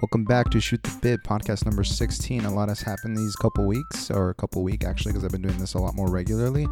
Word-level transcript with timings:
Welcome 0.00 0.24
back 0.24 0.48
to 0.50 0.60
Shoot 0.60 0.82
the 0.82 0.98
Bit 1.02 1.22
podcast 1.22 1.66
number 1.66 1.84
16. 1.84 2.46
A 2.46 2.50
lot 2.52 2.70
has 2.70 2.80
happened 2.80 3.14
these 3.14 3.36
couple 3.36 3.66
weeks, 3.66 4.10
or 4.10 4.30
a 4.30 4.34
couple 4.34 4.62
week 4.62 4.84
actually, 4.84 5.12
because 5.12 5.22
I've 5.22 5.30
been 5.30 5.42
doing 5.42 5.58
this 5.58 5.74
a 5.74 5.78
lot 5.78 5.94
more 5.94 6.08
regularly. 6.08 6.66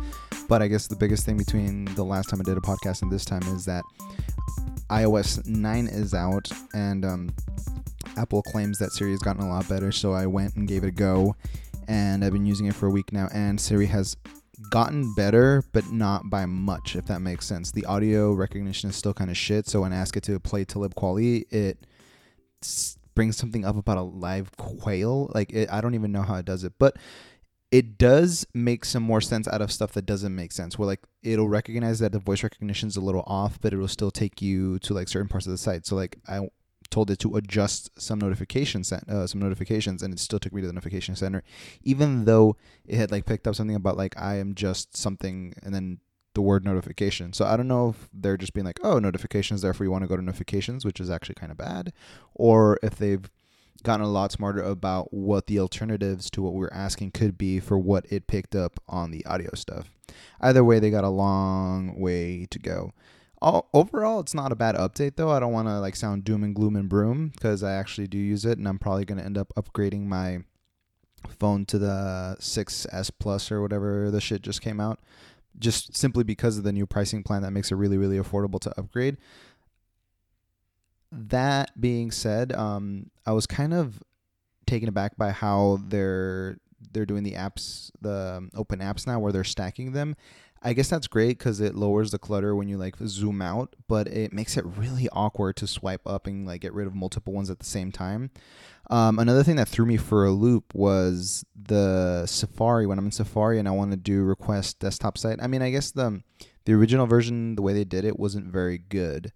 But 0.49 0.63
I 0.63 0.69
guess 0.69 0.87
the 0.87 0.97
biggest 0.97 1.27
thing 1.27 1.37
between 1.37 1.85
the 1.97 2.03
last 2.03 2.31
time 2.31 2.41
I 2.41 2.45
did 2.45 2.57
a 2.57 2.63
podcast 2.63 3.03
and 3.03 3.13
this 3.13 3.27
time 3.27 3.43
is 3.55 3.67
that 3.67 3.85
iOS 4.89 5.47
9 5.47 5.87
is 5.89 6.15
out, 6.15 6.51
and 6.73 7.05
um, 7.05 7.35
Apple 8.17 8.43
claims 8.43 8.79
that 8.79 8.91
Siri 8.93 9.11
has 9.11 9.21
gotten 9.21 9.43
a 9.43 9.49
lot 9.49 9.69
better. 9.69 9.93
So 9.93 10.13
I 10.13 10.25
went 10.27 10.57
and 10.57 10.67
gave 10.67 10.83
it 10.83 10.89
a 10.89 10.93
go, 10.93 11.37
and 11.89 12.25
I've 12.25 12.33
been 12.33 12.47
using 12.47 12.67
it 12.67 12.75
for 12.75 12.87
a 12.87 12.91
week 12.91 13.13
now, 13.13 13.29
and 13.35 13.61
Siri 13.61 13.87
has 13.87 14.17
gotten 14.71 15.13
better, 15.15 15.63
but 15.73 15.93
not 15.93 16.31
by 16.31 16.47
much, 16.47 16.97
if 16.97 17.05
that 17.07 17.21
makes 17.21 17.47
sense. 17.47 17.71
The 17.71 17.85
audio 17.85 18.33
recognition 18.33 18.89
is 18.89 18.97
still 18.97 19.15
kind 19.15 19.31
of 19.31 19.37
shit. 19.37 19.69
So 19.69 19.83
when 19.83 19.93
I 19.93 19.97
ask 19.97 20.17
it 20.17 20.23
to 20.25 20.41
play 20.41 20.65
Talib 20.65 20.95
Kweli, 20.95 21.45
it 21.53 21.79
brings 23.15 23.37
something 23.37 23.65
up 23.65 23.77
about 23.77 23.99
a 23.99 24.03
live 24.03 24.57
quail. 24.57 25.31
Like 25.35 25.53
it, 25.53 25.71
I 25.71 25.81
don't 25.81 25.95
even 25.95 26.13
know 26.13 26.23
how 26.23 26.37
it 26.37 26.45
does 26.45 26.65
it, 26.65 26.73
but 26.79 26.97
it 27.71 27.99
does 27.99 28.47
make 28.53 28.85
some 28.85 29.03
more 29.03 29.21
sense 29.21 29.47
out 29.47 29.63
of 29.63 29.71
stuff 29.71 29.93
that 29.93 30.07
doesn't 30.07 30.35
make 30.35 30.53
sense. 30.53 30.79
Where 30.79 30.87
like 30.87 31.01
it'll 31.23 31.49
recognize 31.49 31.99
that 32.01 32.13
the 32.13 32.19
voice 32.19 32.43
recognition 32.43 32.89
is 32.89 32.97
a 32.97 33.01
little 33.01 33.25
off, 33.27 33.61
but 33.61 33.73
it 33.73 33.77
will 33.77 33.89
still 33.89 34.11
take 34.11 34.43
you 34.43 34.79
to 34.81 34.95
like 34.95 35.09
certain 35.09 35.29
parts 35.29 35.47
of 35.47 35.53
the 35.53 35.59
site. 35.59 35.87
So 35.87 35.97
like 35.97 36.19
I 36.29 36.49
told 36.91 37.11
it 37.11 37.19
to 37.21 37.37
adjust 37.37 37.91
some 38.01 38.19
notifications, 38.19 38.93
uh, 38.93 39.27
some 39.27 39.41
notifications, 39.41 40.03
and 40.03 40.13
it 40.13 40.19
still 40.19 40.41
took 40.41 40.53
me 40.53 40.61
to 40.61 40.67
the 40.67 40.73
notification 40.73 41.15
center, 41.15 41.43
even 41.83 42.25
though 42.25 42.57
it 42.85 42.97
had 42.97 43.13
like 43.13 43.27
picked 43.27 43.47
up 43.47 43.55
something 43.55 43.77
about 43.77 43.97
like 43.97 44.19
I 44.19 44.37
am 44.37 44.55
just 44.55 44.97
something, 44.97 45.55
and 45.63 45.75
then 45.75 46.01
the 46.35 46.43
word 46.43 46.65
notification. 46.65 47.33
So 47.33 47.45
I 47.45 47.57
don't 47.57 47.69
know 47.69 47.91
if 47.91 48.09
they're 48.13 48.37
just 48.37 48.53
being 48.55 48.67
like, 48.67 48.81
oh, 48.83 48.99
notifications, 48.99 49.63
therefore 49.63 49.85
you 49.85 49.91
want 49.91 50.03
to 50.03 50.09
go 50.09 50.17
to 50.17 50.23
notifications, 50.23 50.85
which 50.85 51.01
is 51.01 51.11
actually 51.11 51.35
kind 51.35 51.53
of 51.53 51.59
bad, 51.59 51.93
or 52.35 52.79
if 52.83 52.97
they've 52.97 53.29
gotten 53.83 54.05
a 54.05 54.11
lot 54.11 54.33
smarter 54.33 54.63
about 54.63 55.13
what 55.13 55.47
the 55.47 55.59
alternatives 55.59 56.31
to 56.31 56.43
what 56.43 56.55
we're 56.55 56.73
asking 56.73 57.11
could 57.13 57.39
be 57.39 57.61
for 57.61 57.79
what 57.79 58.05
it 58.11 58.27
picked 58.27 58.55
up 58.55 58.79
on 58.89 59.11
the 59.11 59.25
audio 59.25 59.51
stuff. 59.55 59.91
Either 60.41 60.63
way, 60.63 60.79
they 60.79 60.91
got 60.91 61.05
a 61.05 61.09
long 61.09 61.99
way 61.99 62.47
to 62.51 62.59
go. 62.59 62.93
All, 63.43 63.71
overall, 63.73 64.21
it's 64.21 64.35
not 64.35 64.53
a 64.53 64.57
bad 64.57 64.75
update 64.75 65.17
though. 65.17 65.31
I 65.31 65.41
don't 65.41 65.53
want 65.53 65.69
to 65.69 65.81
like 65.81 65.97
sound 65.97 66.25
doom 66.25 66.45
and 66.45 66.55
gloom 66.55 66.77
and 66.77 66.89
broom 66.89 67.29
because 67.29 67.63
I 67.63 67.73
actually 67.73 68.07
do 68.07 68.19
use 68.19 68.45
it, 68.45 68.59
and 68.59 68.69
I'm 68.69 68.79
probably 68.79 69.07
going 69.07 69.19
to 69.19 69.25
end 69.25 69.39
up 69.39 69.53
upgrading 69.57 70.05
my 70.05 70.41
phone 71.39 71.65
to 71.67 71.79
the 71.79 72.37
6S 72.39 73.11
Plus 73.19 73.51
or 73.51 73.61
whatever 73.63 74.11
the 74.11 74.21
shit 74.21 74.43
just 74.43 74.61
came 74.63 74.81
out 74.81 75.01
just 75.59 75.97
simply 75.97 76.25
because 76.25 76.57
of 76.59 76.65
the 76.65 76.73
new 76.73 76.87
pricing 76.87 77.23
plan 77.23 77.43
that 77.43 77.51
makes 77.51 77.71
it 77.71 77.77
really 77.77 77.99
really 77.99 78.19
affordable 78.19 78.61
to 78.61 78.79
upgrade. 78.79 79.17
That 81.13 81.79
being 81.81 82.13
said 82.13 82.53
um 82.53 83.11
i 83.27 83.33
was 83.33 83.47
kind 83.47 83.75
of 83.75 84.01
taken 84.67 84.89
aback 84.89 85.17
by 85.17 85.31
how 85.31 85.81
they're 85.89 86.57
they're 86.93 87.07
doing 87.07 87.25
the 87.25 87.33
apps 87.33 87.91
the 88.01 88.37
um, 88.37 88.51
open 88.55 88.79
apps 88.79 89.07
now 89.07 89.19
where 89.19 89.33
they're 89.33 89.45
stacking 89.45 89.93
them 89.93 90.15
i 90.63 90.73
guess 90.73 90.89
that's 90.89 91.07
great 91.07 91.39
because 91.39 91.61
it 91.61 91.75
lowers 91.75 92.11
the 92.11 92.19
clutter 92.19 92.55
when 92.55 92.69
you 92.69 92.77
like 92.77 92.97
zoom 93.07 93.41
out 93.41 93.75
but 93.89 94.07
it 94.09 94.33
makes 94.33 94.57
it 94.57 94.65
really 94.65 95.09
awkward 95.13 95.57
to 95.57 95.67
swipe 95.67 96.07
up 96.07 96.27
and 96.27 96.47
like 96.47 96.61
get 96.61 96.73
rid 96.73 96.87
of 96.87 96.95
multiple 96.95 97.33
ones 97.33 97.51
at 97.51 97.59
the 97.59 97.65
same 97.65 97.91
time 97.91 98.31
um, 98.91 99.21
another 99.21 99.45
thing 99.45 99.55
that 99.57 99.69
threw 99.69 99.87
me 99.87 99.97
for 99.97 100.25
a 100.25 100.33
loop 100.33 100.75
was 100.75 101.45
the 101.55 102.27
Safari. 102.27 102.87
When 102.87 102.99
I'm 102.99 103.07
in 103.07 103.13
Safari 103.13 103.61
and 103.61 103.69
I 103.69 103.71
want 103.71 103.93
to 103.93 103.97
do 103.97 104.25
request 104.25 104.81
desktop 104.81 105.17
site, 105.17 105.39
I 105.41 105.47
mean, 105.47 105.63
I 105.63 105.71
guess 105.71 105.93
the 105.93 106.23
the 106.65 106.73
original 106.75 107.07
version, 107.07 107.55
the 107.55 107.63
way 107.63 107.73
they 107.73 107.85
did 107.85 108.05
it, 108.05 108.19
wasn't 108.19 108.47
very 108.47 108.79
good. 108.79 109.33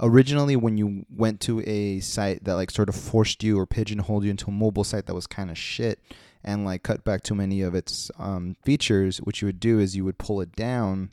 Originally, 0.00 0.56
when 0.56 0.78
you 0.78 1.04
went 1.14 1.40
to 1.42 1.62
a 1.68 2.00
site 2.00 2.44
that 2.44 2.54
like 2.54 2.70
sort 2.70 2.88
of 2.88 2.96
forced 2.96 3.44
you 3.44 3.58
or 3.58 3.66
pigeonholed 3.66 4.24
you 4.24 4.30
into 4.30 4.48
a 4.48 4.52
mobile 4.52 4.84
site 4.84 5.04
that 5.06 5.14
was 5.14 5.26
kind 5.26 5.50
of 5.50 5.58
shit 5.58 6.00
and 6.44 6.64
like 6.64 6.82
cut 6.82 7.04
back 7.04 7.22
too 7.22 7.34
many 7.34 7.62
of 7.62 7.74
its 7.74 8.10
um, 8.18 8.56
features, 8.64 9.18
what 9.18 9.40
you 9.40 9.46
would 9.46 9.60
do 9.60 9.78
is 9.78 9.96
you 9.96 10.04
would 10.04 10.18
pull 10.18 10.40
it 10.40 10.54
down. 10.54 11.10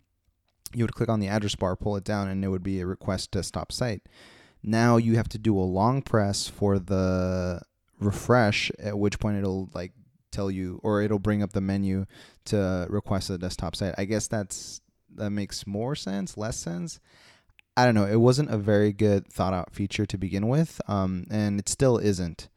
You 0.73 0.83
would 0.83 0.95
click 0.95 1.09
on 1.09 1.19
the 1.19 1.27
address 1.27 1.55
bar, 1.55 1.75
pull 1.75 1.97
it 1.97 2.03
down, 2.03 2.27
and 2.27 2.43
it 2.45 2.47
would 2.47 2.63
be 2.63 2.79
a 2.79 2.85
request 2.85 3.31
desktop 3.31 3.71
site. 3.71 4.03
Now 4.63 4.97
you 4.97 5.15
have 5.15 5.29
to 5.29 5.37
do 5.37 5.57
a 5.57 5.61
long 5.61 6.01
press 6.01 6.47
for 6.47 6.79
the 6.79 7.61
refresh 8.01 8.71
at 8.79 8.97
which 8.97 9.19
point 9.19 9.37
it'll 9.37 9.69
like 9.73 9.93
tell 10.31 10.49
you 10.49 10.79
or 10.83 11.01
it'll 11.01 11.19
bring 11.19 11.43
up 11.43 11.53
the 11.53 11.61
menu 11.61 12.05
to 12.45 12.87
request 12.89 13.29
a 13.29 13.37
desktop 13.37 13.75
site 13.75 13.93
i 13.97 14.05
guess 14.05 14.27
that's 14.27 14.81
that 15.13 15.29
makes 15.29 15.67
more 15.67 15.95
sense 15.95 16.35
less 16.35 16.57
sense 16.57 16.99
i 17.77 17.85
don't 17.85 17.95
know 17.95 18.05
it 18.05 18.19
wasn't 18.19 18.49
a 18.49 18.57
very 18.57 18.91
good 18.91 19.27
thought 19.27 19.53
out 19.53 19.73
feature 19.73 20.05
to 20.05 20.17
begin 20.17 20.47
with 20.47 20.81
um, 20.87 21.25
and 21.29 21.59
it 21.59 21.69
still 21.69 21.97
isn't 21.97 22.49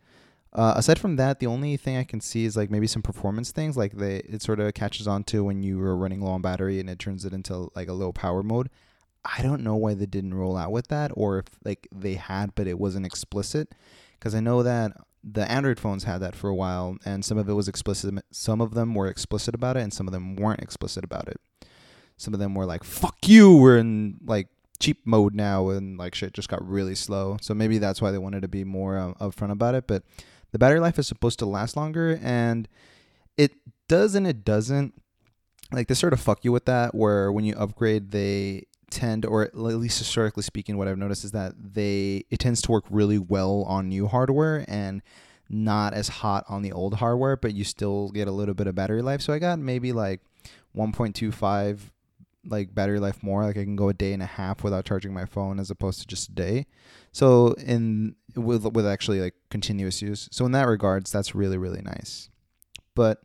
uh, 0.54 0.74
aside 0.76 0.98
from 0.98 1.16
that 1.16 1.40
the 1.40 1.46
only 1.46 1.76
thing 1.76 1.96
i 1.96 2.04
can 2.04 2.20
see 2.20 2.44
is 2.44 2.56
like 2.56 2.70
maybe 2.70 2.86
some 2.86 3.02
performance 3.02 3.50
things 3.50 3.76
like 3.76 3.92
they 3.92 4.16
it 4.18 4.42
sort 4.42 4.60
of 4.60 4.72
catches 4.74 5.06
on 5.08 5.24
to 5.24 5.44
when 5.44 5.62
you 5.62 5.78
were 5.78 5.96
running 5.96 6.20
low 6.20 6.32
on 6.32 6.42
battery 6.42 6.80
and 6.80 6.88
it 6.88 6.98
turns 6.98 7.24
it 7.24 7.32
into 7.32 7.70
like 7.74 7.88
a 7.88 7.92
low 7.92 8.12
power 8.12 8.42
mode 8.42 8.68
i 9.24 9.42
don't 9.42 9.62
know 9.62 9.76
why 9.76 9.94
they 9.94 10.06
didn't 10.06 10.34
roll 10.34 10.56
out 10.56 10.70
with 10.70 10.88
that 10.88 11.10
or 11.14 11.38
if 11.38 11.46
like 11.64 11.88
they 11.92 12.14
had 12.14 12.54
but 12.54 12.66
it 12.66 12.78
wasn't 12.78 13.06
explicit 13.06 13.74
because 14.18 14.34
i 14.34 14.40
know 14.40 14.62
that 14.62 14.92
the 15.24 15.50
Android 15.50 15.80
phones 15.80 16.04
had 16.04 16.18
that 16.18 16.36
for 16.36 16.50
a 16.50 16.54
while, 16.54 16.98
and 17.04 17.24
some 17.24 17.38
of 17.38 17.48
it 17.48 17.54
was 17.54 17.66
explicit. 17.66 18.14
Some 18.30 18.60
of 18.60 18.74
them 18.74 18.94
were 18.94 19.06
explicit 19.06 19.54
about 19.54 19.76
it, 19.76 19.80
and 19.80 19.92
some 19.92 20.06
of 20.06 20.12
them 20.12 20.36
weren't 20.36 20.60
explicit 20.60 21.02
about 21.02 21.28
it. 21.28 21.40
Some 22.16 22.34
of 22.34 22.40
them 22.40 22.54
were 22.54 22.66
like, 22.66 22.84
"Fuck 22.84 23.26
you," 23.26 23.56
we're 23.56 23.78
in 23.78 24.18
like 24.24 24.48
cheap 24.78 25.00
mode 25.06 25.34
now, 25.34 25.70
and 25.70 25.98
like 25.98 26.14
shit 26.14 26.34
just 26.34 26.48
got 26.48 26.66
really 26.66 26.94
slow. 26.94 27.38
So 27.40 27.54
maybe 27.54 27.78
that's 27.78 28.02
why 28.02 28.10
they 28.10 28.18
wanted 28.18 28.42
to 28.42 28.48
be 28.48 28.64
more 28.64 28.98
um, 28.98 29.14
upfront 29.14 29.50
about 29.50 29.74
it. 29.74 29.86
But 29.86 30.02
the 30.54 30.58
battery 30.60 30.78
life 30.78 31.00
is 31.00 31.08
supposed 31.08 31.40
to 31.40 31.46
last 31.46 31.76
longer, 31.76 32.16
and 32.22 32.68
it 33.36 33.54
does 33.88 34.14
and 34.14 34.24
it 34.24 34.44
doesn't. 34.44 34.94
Like 35.72 35.88
they 35.88 35.94
sort 35.94 36.12
of 36.12 36.20
fuck 36.20 36.44
you 36.44 36.52
with 36.52 36.66
that, 36.66 36.94
where 36.94 37.32
when 37.32 37.44
you 37.44 37.56
upgrade, 37.56 38.12
they 38.12 38.68
tend 38.88 39.26
or 39.26 39.42
at 39.42 39.56
least 39.56 39.98
historically 39.98 40.42
speaking 40.44 40.76
what 40.76 40.86
i've 40.86 40.98
noticed 40.98 41.24
is 41.24 41.32
that 41.32 41.52
they 41.58 42.22
it 42.30 42.38
tends 42.38 42.62
to 42.62 42.70
work 42.70 42.84
really 42.90 43.18
well 43.18 43.64
on 43.66 43.88
new 43.88 44.06
hardware 44.06 44.64
and 44.68 45.02
not 45.48 45.92
as 45.94 46.06
hot 46.06 46.44
on 46.48 46.62
the 46.62 46.70
old 46.70 46.94
hardware 46.94 47.36
but 47.36 47.52
you 47.54 47.64
still 47.64 48.10
get 48.10 48.28
a 48.28 48.30
little 48.30 48.54
bit 48.54 48.68
of 48.68 48.74
battery 48.76 49.02
life 49.02 49.20
so 49.20 49.32
i 49.32 49.38
got 49.40 49.58
maybe 49.58 49.90
like 49.90 50.20
1.25 50.76 51.90
like 52.46 52.74
battery 52.74 53.00
life 53.00 53.22
more 53.22 53.44
like 53.44 53.56
i 53.56 53.62
can 53.64 53.76
go 53.76 53.88
a 53.88 53.94
day 53.94 54.12
and 54.12 54.22
a 54.22 54.26
half 54.26 54.62
without 54.62 54.84
charging 54.84 55.12
my 55.12 55.24
phone 55.24 55.58
as 55.58 55.70
opposed 55.70 56.00
to 56.00 56.06
just 56.06 56.28
a 56.28 56.32
day 56.32 56.66
so 57.12 57.52
in 57.54 58.14
with 58.36 58.64
with 58.72 58.86
actually 58.86 59.20
like 59.20 59.34
continuous 59.50 60.02
use 60.02 60.28
so 60.30 60.44
in 60.44 60.52
that 60.52 60.66
regards 60.66 61.10
that's 61.10 61.34
really 61.34 61.56
really 61.56 61.82
nice 61.82 62.28
but 62.94 63.22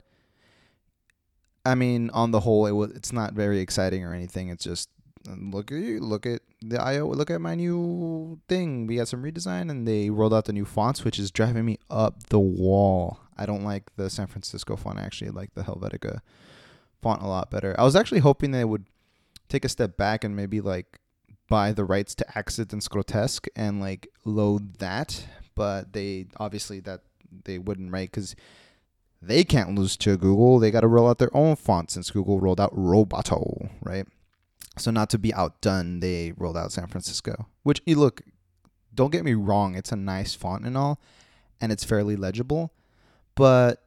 i 1.66 1.76
mean 1.76 2.10
on 2.12 2.32
the 2.32 2.42
whole 2.42 2.66
it 2.66 2.72
was 2.72 2.92
it's 2.92 3.12
not 3.12 3.34
very 3.34 3.60
exciting 3.60 4.04
or 4.04 4.14
anything 4.14 4.50
it's 4.50 4.64
just 4.64 4.90
um, 5.28 5.52
look 5.52 5.72
at 5.72 5.78
you, 5.78 6.00
look 6.00 6.26
at 6.26 6.42
the 6.62 6.82
IO, 6.82 7.08
look 7.08 7.30
at 7.30 7.42
my 7.42 7.56
new 7.56 8.40
thing. 8.48 8.88
We 8.88 8.98
got 8.98 9.08
some 9.08 9.24
redesign 9.24 9.70
and 9.70 9.88
they 9.88 10.10
rolled 10.10 10.34
out 10.34 10.46
the 10.46 10.54
new 10.54 10.66
fonts, 10.66 11.04
which 11.04 11.20
is 11.20 11.32
driving 11.32 11.66
me 11.66 11.78
up 11.90 12.28
the 12.30 12.40
wall. 12.40 13.20
I 13.38 13.46
don't 13.46 13.64
like 13.64 13.96
the 13.96 14.10
San 14.10 14.28
Francisco 14.28 14.76
font. 14.76 15.00
I 15.00 15.04
actually 15.04 15.32
like 15.32 15.54
the 15.56 15.64
Helvetica 15.64 16.20
font 17.02 17.22
a 17.22 17.28
lot 17.28 17.52
better. 17.52 17.76
I 17.78 17.84
was 17.84 17.96
actually 17.96 18.20
hoping 18.20 18.52
they 18.52 18.66
would 18.66 18.86
take 19.50 19.66
a 19.66 19.70
step 19.70 19.98
back 19.98 20.24
and 20.24 20.36
maybe 20.36 20.62
like 20.62 21.00
buy 21.50 21.74
the 21.74 21.84
rights 21.84 22.16
to 22.16 22.26
Akzidenz-Grotesk 22.36 23.48
and 23.56 23.82
like 23.82 24.08
load 24.24 24.78
that, 24.78 25.26
but 25.56 25.94
they 25.94 26.28
obviously 26.38 26.80
that 26.82 27.02
they 27.46 27.58
wouldn't, 27.58 27.92
right? 27.92 28.10
Because 28.10 28.36
they 29.22 29.44
can't 29.44 29.76
lose 29.76 29.98
to 29.98 30.18
Google. 30.18 30.60
They 30.60 30.72
got 30.72 30.82
to 30.82 30.88
roll 30.88 31.10
out 31.10 31.18
their 31.18 31.36
own 31.36 31.56
font 31.56 31.92
since 31.92 32.12
Google 32.12 32.40
rolled 32.40 32.62
out 32.62 32.76
Roboto, 32.76 33.70
right? 33.84 34.08
So 34.78 34.92
not 34.92 35.10
to 35.10 35.18
be 35.18 35.34
outdone, 35.34 36.00
they 36.00 36.34
rolled 36.38 36.56
out 36.56 36.72
San 36.72 36.88
Francisco. 36.88 37.48
Which 37.64 37.82
you 37.86 37.96
look, 37.96 38.22
don't 38.94 39.12
get 39.12 39.26
me 39.26 39.34
wrong, 39.34 39.76
it's 39.76 39.92
a 39.92 39.98
nice 39.98 40.36
font 40.36 40.66
and 40.66 40.78
all, 40.78 41.02
and 41.60 41.72
it's 41.72 41.84
fairly 41.84 42.16
legible, 42.16 42.72
but 43.36 43.84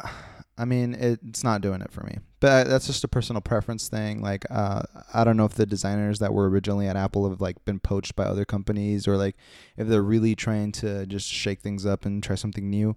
I 0.58 0.64
mean 0.64 0.94
it, 0.94 1.20
it's 1.26 1.44
not 1.44 1.60
doing 1.60 1.82
it 1.82 1.92
for 1.92 2.02
me. 2.04 2.18
But 2.40 2.68
that's 2.68 2.86
just 2.86 3.04
a 3.04 3.08
personal 3.08 3.42
preference 3.42 3.88
thing. 3.88 4.22
Like 4.22 4.46
uh, 4.50 4.82
I 5.12 5.24
don't 5.24 5.36
know 5.36 5.44
if 5.44 5.54
the 5.54 5.66
designers 5.66 6.18
that 6.20 6.32
were 6.32 6.48
originally 6.48 6.88
at 6.88 6.96
Apple 6.96 7.28
have 7.28 7.40
like 7.40 7.62
been 7.64 7.80
poached 7.80 8.16
by 8.16 8.24
other 8.24 8.44
companies 8.44 9.06
or 9.06 9.16
like 9.16 9.36
if 9.76 9.86
they're 9.88 10.02
really 10.02 10.34
trying 10.34 10.72
to 10.72 11.06
just 11.06 11.28
shake 11.28 11.60
things 11.60 11.84
up 11.84 12.04
and 12.04 12.22
try 12.22 12.36
something 12.36 12.68
new. 12.68 12.96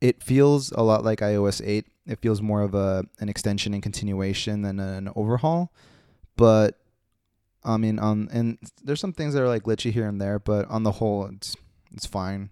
It 0.00 0.22
feels 0.22 0.72
a 0.72 0.82
lot 0.82 1.04
like 1.04 1.20
iOS 1.20 1.60
8. 1.62 1.84
It 2.06 2.20
feels 2.20 2.40
more 2.40 2.62
of 2.62 2.74
a 2.74 3.04
an 3.20 3.28
extension 3.28 3.74
and 3.74 3.82
continuation 3.82 4.62
than 4.62 4.80
an 4.80 5.10
overhaul 5.14 5.70
but 6.40 6.78
I 7.62 7.76
mean, 7.76 7.98
um, 7.98 8.30
and 8.32 8.56
there's 8.82 8.98
some 8.98 9.12
things 9.12 9.34
that 9.34 9.42
are 9.42 9.48
like 9.48 9.64
glitchy 9.64 9.92
here 9.92 10.08
and 10.08 10.18
there, 10.18 10.38
but 10.38 10.66
on 10.70 10.84
the 10.84 10.92
whole, 10.92 11.26
it's 11.26 11.54
it's 11.92 12.06
fine. 12.06 12.48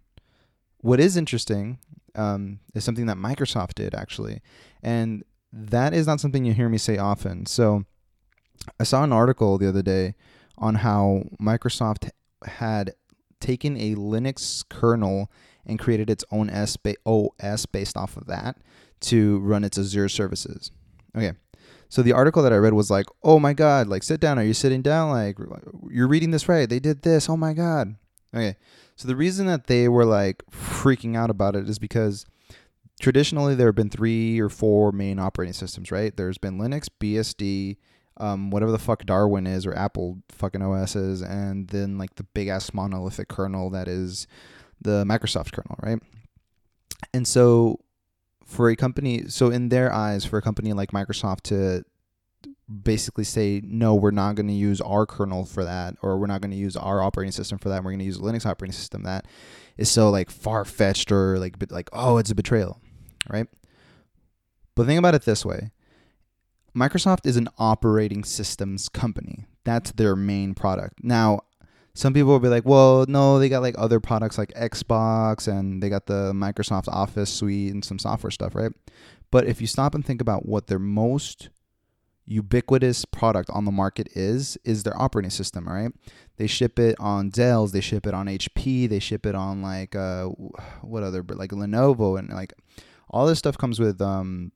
What 0.82 1.00
is 1.00 1.17
interesting 1.17 1.79
um, 2.14 2.61
is 2.75 2.85
something 2.85 3.06
that 3.06 3.17
Microsoft 3.17 3.76
did 3.76 3.94
actually, 3.94 4.43
and 4.82 5.25
that 5.53 5.95
is 5.95 6.06
not 6.06 6.21
something 6.21 6.45
you 6.45 6.55
hear 6.55 6.69
me 6.69 6.79
say 6.79 6.99
often. 6.99 7.47
So, 7.47 7.85
I 8.79 8.85
saw 8.85 9.05
an 9.05 9.12
article 9.12 9.59
the 9.59 9.69
other 9.69 9.83
day 9.83 10.15
on 10.56 10.77
how 10.77 11.25
Microsoft 11.41 12.11
had 12.45 12.93
taken 13.41 13.77
a 13.77 13.95
Linux 13.95 14.65
kernel 14.69 15.31
and 15.65 15.79
created 15.79 16.11
its 16.11 16.25
own 16.31 16.50
OS 16.50 17.67
based 17.67 17.97
off 17.97 18.17
of 18.17 18.27
that 18.27 18.56
to 19.00 19.39
run 19.41 19.65
its 19.65 19.79
Azure 19.79 20.09
services. 20.09 20.71
Okay. 21.17 21.33
So 21.89 22.03
the 22.03 22.12
article 22.12 22.43
that 22.43 22.53
I 22.53 22.56
read 22.56 22.75
was 22.75 22.91
like, 22.91 23.06
"Oh 23.23 23.39
my 23.39 23.55
god, 23.55 23.87
like 23.87 24.03
sit 24.03 24.21
down. 24.21 24.39
Are 24.39 24.45
you 24.45 24.55
sitting 24.55 24.83
down? 24.83 25.11
Like 25.11 25.39
you're 25.91 26.09
reading 26.09 26.31
this 26.31 26.49
right. 26.49 26.69
They 26.69 26.81
did 26.81 27.03
this. 27.03 27.29
Oh 27.29 27.37
my 27.37 27.55
god." 27.55 27.97
Okay. 28.35 28.56
So 28.97 29.09
the 29.09 29.17
reason 29.17 29.47
that 29.47 29.69
they 29.69 29.89
were 29.89 30.05
like 30.05 30.43
freaking 30.50 31.17
out 31.17 31.31
about 31.31 31.56
it 31.56 31.69
is 31.69 31.79
because 31.79 32.27
traditionally 32.99 33.55
there 33.55 33.69
have 33.69 33.75
been 33.75 33.91
three 33.91 34.39
or 34.41 34.49
four 34.49 34.93
main 34.93 35.19
operating 35.19 35.53
systems, 35.53 35.91
right? 35.91 36.17
There's 36.17 36.39
been 36.39 36.59
Linux, 36.59 36.89
BSD, 37.00 37.77
um, 38.17 38.50
whatever 38.50 38.73
the 38.73 38.79
fuck 38.79 39.05
Darwin 39.05 39.47
is 39.47 39.67
or 39.67 39.77
Apple 39.77 40.19
fucking 40.29 40.62
OS 40.62 40.97
is, 40.97 41.23
and 41.23 41.69
then 41.69 41.99
like 41.99 42.17
the 42.17 42.25
big 42.25 42.49
ass 42.49 42.75
monolithic 42.75 43.29
kernel 43.29 43.71
that 43.71 43.89
is 43.89 44.27
the 44.81 45.05
Microsoft 45.05 45.53
kernel, 45.53 45.77
right? 45.83 46.00
And 47.15 47.27
so 47.27 47.81
for 48.45 48.71
a 48.71 48.77
company, 48.77 49.29
so 49.29 49.50
in 49.50 49.69
their 49.69 49.93
eyes, 49.93 50.25
for 50.25 50.39
a 50.39 50.43
company 50.43 50.73
like 50.73 50.91
Microsoft 50.91 51.43
to 51.43 51.85
basically 52.83 53.25
say, 53.25 53.61
no, 53.65 53.95
we're 53.95 54.11
not 54.11 54.35
going 54.35 54.47
to 54.49 54.53
use 54.53 54.81
our 54.81 55.06
kernel 55.06 55.45
for 55.45 55.65
that, 55.65 55.97
or 56.03 56.19
we're 56.19 56.27
not 56.27 56.41
going 56.41 56.50
to 56.50 56.56
use 56.56 56.77
our 56.77 57.03
operating 57.03 57.33
system 57.33 57.59
for 57.59 57.69
that, 57.69 57.83
we're 57.83 57.91
going 57.91 57.99
to 57.99 58.05
use 58.05 58.19
a 58.19 58.21
Linux 58.21 58.45
operating 58.45 58.73
system, 58.73 59.05
that 59.05 59.27
is 59.77 59.91
so 59.91 60.11
like 60.11 60.31
far 60.31 60.65
fetched 60.65 61.12
or 61.12 61.39
like, 61.39 61.56
like, 61.71 61.89
oh, 61.93 62.19
it's 62.19 62.31
a 62.31 62.35
betrayal, 62.35 62.81
right? 63.29 63.47
But 64.75 64.87
think 64.87 64.99
about 64.99 65.15
it 65.15 65.23
this 65.23 65.45
way 65.45 65.71
Microsoft 66.77 67.27
is 67.27 67.37
an 67.37 67.49
operating 67.59 68.25
systems 68.25 68.89
company. 68.89 69.47
That's 69.65 69.93
their 69.93 70.15
main 70.17 70.55
product. 70.55 71.03
Now, 71.03 71.41
some 71.95 72.15
people 72.15 72.31
will 72.31 72.39
be 72.39 72.49
like, 72.49 72.65
well, 72.65 73.05
no, 73.09 73.39
they 73.39 73.49
got 73.49 73.63
like 73.63 73.75
other 73.77 73.99
products 73.99 74.39
like 74.39 74.53
Xbox 74.55 75.49
and 75.49 75.83
they 75.83 75.89
got 75.89 76.07
the 76.07 76.33
Microsoft 76.33 76.87
Office 76.87 77.29
suite 77.29 77.73
and 77.73 77.85
some 77.85 77.99
software 77.99 78.31
stuff, 78.31 78.55
right? 78.55 78.71
But 79.31 79.47
if 79.47 79.61
you 79.61 79.67
stop 79.67 79.95
and 79.95 80.05
think 80.05 80.21
about 80.21 80.47
what 80.47 80.69
their 80.69 80.79
most 80.79 81.51
ubiquitous 82.25 83.05
product 83.05 83.51
on 83.51 83.65
the 83.65 83.73
market 83.73 84.09
is, 84.15 84.57
is 84.65 84.83
their 84.83 84.97
operating 85.01 85.31
system, 85.31 85.67
right? 85.67 85.91
They 86.37 86.47
ship 86.47 86.79
it 86.79 86.95
on 87.01 87.31
Dell's, 87.31 87.73
they 87.73 87.81
ship 87.81 88.07
it 88.07 88.15
on 88.15 88.27
HP, 88.27 88.89
they 88.89 89.01
ship 89.01 89.27
it 89.27 89.35
on 89.35 89.63
like 89.63 89.97
uh, 89.97 90.27
what 90.83 91.03
other 91.03 91.25
like 91.29 91.51
Lenovo 91.51 92.19
and 92.19 92.29
like 92.29 92.53
all 93.11 93.27
this 93.27 93.39
stuff 93.39 93.59
comes 93.59 93.81
with 93.81 94.01
um 94.01 94.53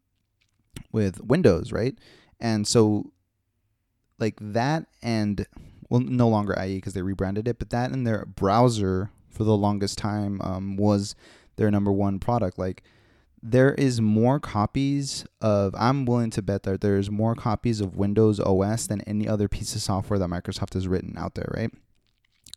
with 0.93 1.21
Windows, 1.23 1.73
right? 1.73 1.97
And 2.41 2.67
so 2.67 3.13
like 4.19 4.39
that 4.41 4.87
and 5.03 5.47
well, 5.89 6.01
no 6.01 6.29
longer 6.29 6.59
IE 6.59 6.77
because 6.77 6.95
they 6.95 7.03
rebranded 7.03 7.47
it, 7.47 7.59
but 7.59 7.71
that 7.71 7.91
and 7.91 8.07
their 8.07 8.25
browser 8.25 9.11
for 9.29 9.45
the 9.45 9.57
longest 9.57 9.99
time 9.99 10.41
um, 10.43 10.77
was 10.77 11.15
their 11.57 11.71
number 11.71 11.93
one 11.93 12.19
product. 12.19 12.59
Like 12.59 12.83
there 13.43 13.75
is 13.75 14.01
more 14.01 14.39
copies 14.39 15.27
of 15.41 15.75
I'm 15.77 16.07
willing 16.07 16.31
to 16.31 16.43
bet 16.43 16.63
that 16.63 16.81
there's 16.81 17.11
more 17.11 17.35
copies 17.35 17.81
of 17.81 17.97
Windows 17.97 18.41
OS 18.41 18.87
than 18.87 19.01
any 19.03 19.29
other 19.29 19.49
piece 19.49 19.75
of 19.75 19.83
software 19.83 20.19
that 20.19 20.29
Microsoft 20.29 20.75
has 20.75 20.87
written 20.87 21.15
out 21.19 21.35
there, 21.35 21.53
right? 21.55 21.71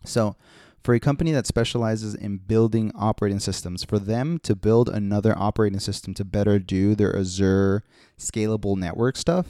So 0.06 0.36
for 0.86 0.94
a 0.94 1.00
company 1.00 1.32
that 1.32 1.48
specializes 1.48 2.14
in 2.14 2.38
building 2.38 2.92
operating 2.94 3.40
systems, 3.40 3.84
for 3.84 3.98
them 3.98 4.38
to 4.44 4.56
build 4.56 4.88
another 4.88 5.36
operating 5.36 5.80
system 5.80 6.14
to 6.14 6.24
better 6.24 6.60
do 6.60 6.94
their 6.94 7.18
Azure 7.18 7.84
scalable 8.20 8.78
network 8.78 9.18
stuff, 9.18 9.48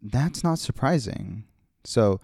that's 0.00 0.44
not 0.44 0.60
surprising. 0.60 1.42
So 1.82 2.20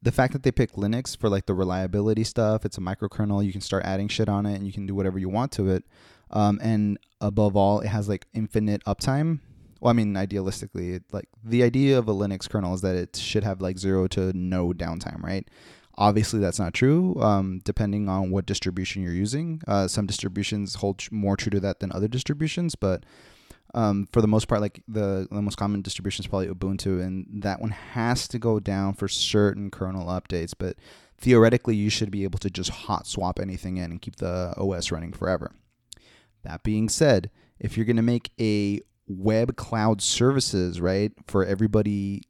the 0.00 0.12
fact 0.12 0.32
that 0.32 0.44
they 0.44 0.52
pick 0.52 0.74
Linux 0.74 1.16
for 1.16 1.28
like 1.28 1.46
the 1.46 1.54
reliability 1.54 2.22
stuff, 2.22 2.64
it's 2.64 2.78
a 2.78 2.80
microkernel, 2.80 3.44
you 3.44 3.50
can 3.50 3.60
start 3.60 3.84
adding 3.84 4.06
shit 4.06 4.28
on 4.28 4.46
it 4.46 4.54
and 4.54 4.64
you 4.64 4.72
can 4.72 4.86
do 4.86 4.94
whatever 4.94 5.18
you 5.18 5.28
want 5.28 5.50
to 5.52 5.68
it. 5.68 5.82
Um, 6.30 6.60
and 6.62 7.00
above 7.20 7.56
all, 7.56 7.80
it 7.80 7.88
has 7.88 8.08
like 8.08 8.28
infinite 8.32 8.84
uptime. 8.84 9.40
Well, 9.80 9.90
I 9.90 9.92
mean, 9.92 10.14
idealistically, 10.14 11.02
like 11.10 11.28
the 11.42 11.64
idea 11.64 11.98
of 11.98 12.06
a 12.06 12.14
Linux 12.14 12.48
kernel 12.48 12.74
is 12.74 12.80
that 12.82 12.94
it 12.94 13.16
should 13.16 13.42
have 13.42 13.60
like 13.60 13.76
zero 13.76 14.06
to 14.08 14.32
no 14.36 14.72
downtime, 14.72 15.20
right? 15.20 15.48
Obviously, 15.98 16.38
that's 16.38 16.60
not 16.60 16.74
true. 16.74 17.20
Um, 17.20 17.60
depending 17.64 18.08
on 18.08 18.30
what 18.30 18.46
distribution 18.46 19.02
you're 19.02 19.12
using, 19.12 19.60
uh, 19.66 19.88
some 19.88 20.06
distributions 20.06 20.76
hold 20.76 21.02
more 21.10 21.36
true 21.36 21.50
to 21.50 21.60
that 21.60 21.80
than 21.80 21.90
other 21.90 22.06
distributions, 22.06 22.76
but 22.76 23.04
um, 23.74 24.08
for 24.12 24.22
the 24.22 24.28
most 24.28 24.46
part, 24.46 24.60
like 24.60 24.80
the, 24.86 25.26
the 25.28 25.42
most 25.42 25.56
common 25.56 25.82
distribution 25.82 26.22
is 26.22 26.28
probably 26.28 26.46
Ubuntu, 26.46 27.02
and 27.02 27.42
that 27.42 27.60
one 27.60 27.70
has 27.70 28.28
to 28.28 28.38
go 28.38 28.60
down 28.60 28.94
for 28.94 29.08
certain 29.08 29.72
kernel 29.72 30.06
updates. 30.06 30.54
But 30.56 30.76
theoretically, 31.18 31.74
you 31.74 31.90
should 31.90 32.12
be 32.12 32.22
able 32.22 32.38
to 32.38 32.50
just 32.50 32.70
hot 32.70 33.08
swap 33.08 33.40
anything 33.40 33.76
in 33.76 33.90
and 33.90 34.00
keep 34.00 34.16
the 34.16 34.54
OS 34.56 34.92
running 34.92 35.12
forever. 35.12 35.50
That 36.44 36.62
being 36.62 36.88
said, 36.88 37.30
if 37.58 37.76
you're 37.76 37.86
going 37.86 37.96
to 37.96 38.02
make 38.02 38.30
a 38.40 38.80
web 39.08 39.56
cloud 39.56 40.00
services, 40.00 40.80
right, 40.80 41.12
for 41.26 41.44
everybody 41.44 42.22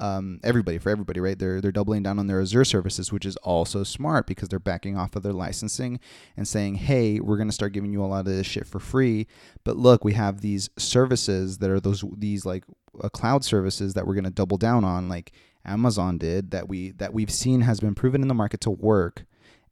um, 0.00 0.40
everybody 0.42 0.78
for 0.78 0.88
everybody, 0.90 1.20
right? 1.20 1.38
They're 1.38 1.60
they're 1.60 1.70
doubling 1.70 2.02
down 2.02 2.18
on 2.18 2.26
their 2.26 2.40
Azure 2.40 2.64
services, 2.64 3.12
which 3.12 3.26
is 3.26 3.36
also 3.36 3.84
smart 3.84 4.26
because 4.26 4.48
they're 4.48 4.58
backing 4.58 4.96
off 4.96 5.14
of 5.14 5.22
their 5.22 5.34
licensing 5.34 6.00
and 6.36 6.48
saying, 6.48 6.76
"Hey, 6.76 7.20
we're 7.20 7.36
going 7.36 7.48
to 7.48 7.54
start 7.54 7.72
giving 7.72 7.92
you 7.92 8.02
a 8.02 8.06
lot 8.06 8.20
of 8.20 8.24
this 8.24 8.46
shit 8.46 8.66
for 8.66 8.80
free." 8.80 9.26
But 9.62 9.76
look, 9.76 10.02
we 10.02 10.14
have 10.14 10.40
these 10.40 10.70
services 10.78 11.58
that 11.58 11.70
are 11.70 11.80
those 11.80 12.02
these 12.16 12.46
like 12.46 12.64
uh, 13.02 13.10
cloud 13.10 13.44
services 13.44 13.94
that 13.94 14.06
we're 14.06 14.14
going 14.14 14.24
to 14.24 14.30
double 14.30 14.56
down 14.56 14.84
on, 14.84 15.08
like 15.08 15.32
Amazon 15.64 16.16
did 16.16 16.50
that 16.50 16.68
we 16.68 16.92
that 16.92 17.12
we've 17.12 17.30
seen 17.30 17.60
has 17.60 17.80
been 17.80 17.94
proven 17.94 18.22
in 18.22 18.28
the 18.28 18.34
market 18.34 18.62
to 18.62 18.70
work, 18.70 19.26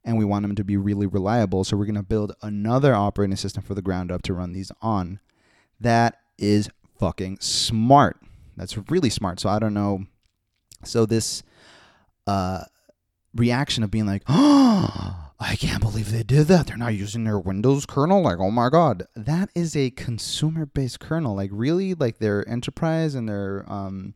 and 0.05 0.17
we 0.17 0.25
want 0.25 0.43
them 0.43 0.55
to 0.55 0.63
be 0.63 0.77
really 0.77 1.07
reliable. 1.07 1.63
So 1.63 1.75
we're 1.75 1.85
going 1.85 1.95
to 1.95 2.03
build 2.03 2.35
another 2.43 2.93
operating 2.93 3.35
system 3.35 3.63
for 3.63 3.73
the 3.73 3.81
ground 3.81 4.11
up 4.11 4.21
to 4.23 4.33
run 4.35 4.53
these 4.53 4.71
on. 4.79 5.19
That 5.79 6.19
is 6.37 6.69
fucking 6.99 7.39
smart. 7.39 8.21
That's 8.55 8.77
really 8.91 9.09
smart. 9.09 9.39
So 9.39 9.49
I 9.49 9.57
don't 9.57 9.73
know 9.73 10.05
so 10.83 11.05
this 11.05 11.43
uh, 12.27 12.63
reaction 13.35 13.83
of 13.83 13.91
being 13.91 14.05
like, 14.05 14.23
oh, 14.27 15.25
I 15.41 15.55
can't 15.55 15.81
believe 15.81 16.11
they 16.11 16.23
did 16.23 16.47
that. 16.47 16.67
They're 16.67 16.75
not 16.75 16.95
using 16.95 17.23
their 17.23 17.39
Windows 17.39 17.85
kernel. 17.85 18.21
Like, 18.21 18.39
oh 18.39 18.51
my 18.51 18.69
God. 18.69 19.05
That 19.15 19.49
is 19.55 19.73
a 19.75 19.89
consumer 19.91 20.65
based 20.65 20.99
kernel. 20.99 21.33
Like, 21.33 21.49
really, 21.53 21.93
like 21.93 22.19
their 22.19 22.47
enterprise 22.47 23.15
and 23.15 23.29
their, 23.29 23.63
um, 23.71 24.15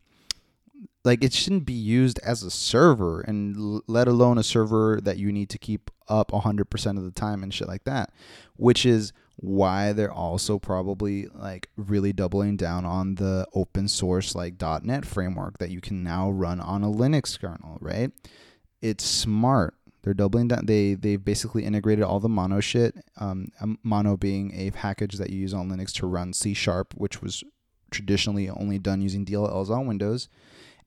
like, 1.02 1.24
it 1.24 1.32
shouldn't 1.32 1.64
be 1.64 1.72
used 1.72 2.18
as 2.20 2.42
a 2.42 2.50
server 2.50 3.22
and 3.22 3.56
l- 3.56 3.82
let 3.86 4.06
alone 4.06 4.36
a 4.36 4.42
server 4.42 5.00
that 5.02 5.16
you 5.16 5.32
need 5.32 5.48
to 5.50 5.58
keep 5.58 5.90
up 6.08 6.30
100% 6.30 6.98
of 6.98 7.04
the 7.04 7.10
time 7.10 7.42
and 7.42 7.54
shit 7.54 7.68
like 7.68 7.84
that, 7.84 8.12
which 8.56 8.84
is 8.84 9.14
why 9.36 9.92
they're 9.92 10.12
also 10.12 10.58
probably 10.58 11.26
like 11.34 11.68
really 11.76 12.12
doubling 12.12 12.56
down 12.56 12.84
on 12.84 13.16
the 13.16 13.46
open 13.54 13.88
source 13.88 14.34
like 14.34 14.60
.NET 14.82 15.04
framework 15.04 15.58
that 15.58 15.70
you 15.70 15.80
can 15.80 16.02
now 16.02 16.30
run 16.30 16.60
on 16.60 16.82
a 16.82 16.88
Linux 16.88 17.38
kernel, 17.38 17.78
right? 17.80 18.12
It's 18.80 19.04
smart. 19.04 19.74
They're 20.02 20.14
doubling 20.14 20.48
down. 20.48 20.66
They 20.66 20.94
they've 20.94 21.22
basically 21.22 21.64
integrated 21.64 22.04
all 22.04 22.20
the 22.20 22.28
Mono 22.28 22.60
shit. 22.60 22.94
Um, 23.16 23.48
Mono 23.82 24.16
being 24.16 24.52
a 24.54 24.70
package 24.70 25.16
that 25.16 25.30
you 25.30 25.40
use 25.40 25.54
on 25.54 25.70
Linux 25.70 25.92
to 25.94 26.06
run 26.06 26.32
C 26.32 26.54
sharp, 26.54 26.94
which 26.94 27.22
was 27.22 27.42
traditionally 27.90 28.50
only 28.50 28.78
done 28.78 29.00
using 29.00 29.24
DLLs 29.24 29.70
on 29.70 29.86
Windows, 29.86 30.28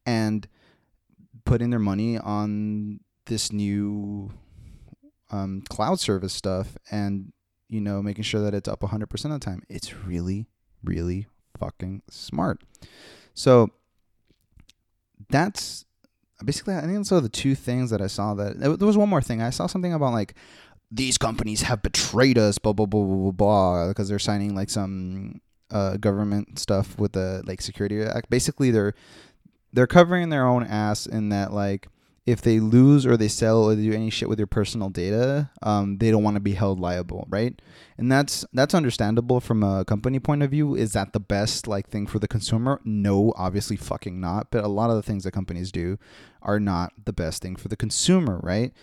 and 0.05 0.47
putting 1.45 1.71
their 1.71 1.79
money 1.79 2.17
on 2.17 2.99
this 3.25 3.51
new 3.51 4.31
um, 5.31 5.63
cloud 5.69 5.99
service 5.99 6.33
stuff 6.33 6.77
and 6.91 7.33
you 7.69 7.81
know, 7.81 8.01
making 8.01 8.23
sure 8.23 8.41
that 8.41 8.53
it's 8.53 8.67
up 8.67 8.81
100% 8.81 9.25
of 9.25 9.31
the 9.31 9.39
time. 9.39 9.63
It's 9.69 9.93
really, 9.93 10.47
really 10.83 11.27
fucking 11.59 12.03
smart. 12.09 12.61
So 13.33 13.71
that's 15.29 15.85
basically, 16.43 16.75
I 16.75 16.81
think 16.81 17.11
are 17.11 17.21
the 17.21 17.29
two 17.29 17.55
things 17.55 17.89
that 17.89 18.01
I 18.01 18.07
saw 18.07 18.33
that 18.35 18.59
there 18.59 18.87
was 18.87 18.97
one 18.97 19.09
more 19.09 19.21
thing. 19.21 19.41
I 19.41 19.49
saw 19.49 19.67
something 19.67 19.93
about 19.93 20.13
like, 20.13 20.35
these 20.89 21.17
companies 21.17 21.63
have 21.63 21.81
betrayed 21.81 22.37
us, 22.37 22.57
blah, 22.57 22.73
blah, 22.73 22.85
blah, 22.85 23.03
blah, 23.03 23.15
blah, 23.15 23.31
blah, 23.31 23.87
because 23.89 24.07
they're 24.07 24.19
signing 24.19 24.55
like 24.55 24.69
some 24.69 25.41
uh, 25.69 25.97
government 25.97 26.59
stuff 26.59 26.97
with 26.97 27.11
the 27.11 27.43
like 27.45 27.61
security 27.61 28.01
act. 28.01 28.29
Basically, 28.29 28.71
they're, 28.71 28.93
they're 29.73 29.87
covering 29.87 30.29
their 30.29 30.47
own 30.47 30.63
ass 30.63 31.05
in 31.05 31.29
that 31.29 31.51
like, 31.51 31.89
if 32.27 32.41
they 32.41 32.59
lose 32.59 33.05
or 33.05 33.15
they 33.15 33.29
sell 33.29 33.63
or 33.63 33.73
they 33.73 33.83
do 33.83 33.93
any 33.93 34.09
shit 34.09 34.27
with 34.27 34.37
your 34.37 34.47
personal 34.47 34.89
data, 34.89 35.49
um, 35.63 35.97
they 35.97 36.11
don't 36.11 36.23
want 36.23 36.35
to 36.35 36.41
be 36.41 36.51
held 36.51 36.77
liable, 36.77 37.25
right? 37.29 37.59
And 37.97 38.11
that's 38.11 38.45
that's 38.51 38.75
understandable 38.75 39.39
from 39.39 39.63
a 39.63 39.85
company 39.85 40.19
point 40.19 40.43
of 40.43 40.51
view. 40.51 40.75
Is 40.75 40.91
that 40.91 41.13
the 41.13 41.21
best 41.21 41.67
like 41.67 41.87
thing 41.87 42.05
for 42.05 42.19
the 42.19 42.27
consumer? 42.27 42.81
No, 42.83 43.33
obviously 43.37 43.77
fucking 43.77 44.19
not. 44.19 44.51
But 44.51 44.65
a 44.65 44.67
lot 44.67 44.89
of 44.89 44.97
the 44.97 45.03
things 45.03 45.23
that 45.23 45.31
companies 45.31 45.71
do 45.71 45.97
are 46.41 46.59
not 46.59 46.91
the 47.05 47.13
best 47.13 47.41
thing 47.41 47.55
for 47.55 47.69
the 47.69 47.77
consumer, 47.77 48.41
right? 48.43 48.73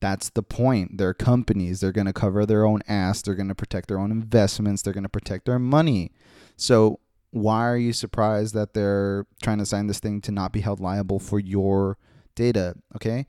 That's 0.00 0.28
the 0.28 0.42
point. 0.42 0.98
They're 0.98 1.14
companies. 1.14 1.80
They're 1.80 1.92
going 1.92 2.06
to 2.06 2.12
cover 2.12 2.44
their 2.44 2.66
own 2.66 2.82
ass. 2.88 3.22
They're 3.22 3.34
going 3.34 3.48
to 3.48 3.54
protect 3.54 3.88
their 3.88 3.98
own 3.98 4.10
investments. 4.10 4.82
They're 4.82 4.92
going 4.92 5.02
to 5.04 5.08
protect 5.08 5.46
their 5.46 5.58
money. 5.58 6.12
So 6.56 7.00
why 7.30 7.66
are 7.66 7.78
you 7.78 7.94
surprised 7.94 8.52
that 8.52 8.74
they're 8.74 9.26
trying 9.42 9.58
to 9.58 9.66
sign 9.66 9.86
this 9.86 10.00
thing 10.00 10.20
to 10.22 10.30
not 10.30 10.52
be 10.52 10.60
held 10.60 10.78
liable 10.78 11.18
for 11.18 11.38
your 11.38 11.96
data, 12.34 12.74
okay? 12.96 13.26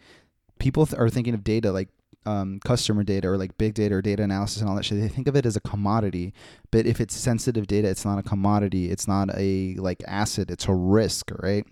People 0.60 0.86
th- 0.86 1.00
are 1.00 1.10
thinking 1.10 1.34
of 1.34 1.44
data 1.44 1.72
like 1.72 1.90
um, 2.26 2.60
customer 2.64 3.04
data 3.04 3.28
or 3.28 3.38
like 3.38 3.58
big 3.58 3.74
data 3.74 3.96
or 3.96 4.02
data 4.02 4.24
analysis 4.24 4.62
and 4.62 4.70
all 4.70 4.76
that 4.76 4.86
shit, 4.86 5.00
they 5.00 5.08
think 5.08 5.28
of 5.28 5.36
it 5.36 5.46
as 5.46 5.56
a 5.56 5.62
commodity. 5.62 6.34
But 6.72 6.86
if 6.86 7.02
it's 7.02 7.16
sensitive 7.16 7.68
data, 7.68 7.90
it's 7.90 8.06
not 8.06 8.20
a 8.20 8.24
commodity. 8.24 8.90
It's 8.90 9.08
not 9.08 9.30
a 9.38 9.76
like 9.76 10.02
asset. 10.08 10.50
It's 10.50 10.68
a 10.68 10.74
risk, 10.74 11.32
right? 11.40 11.66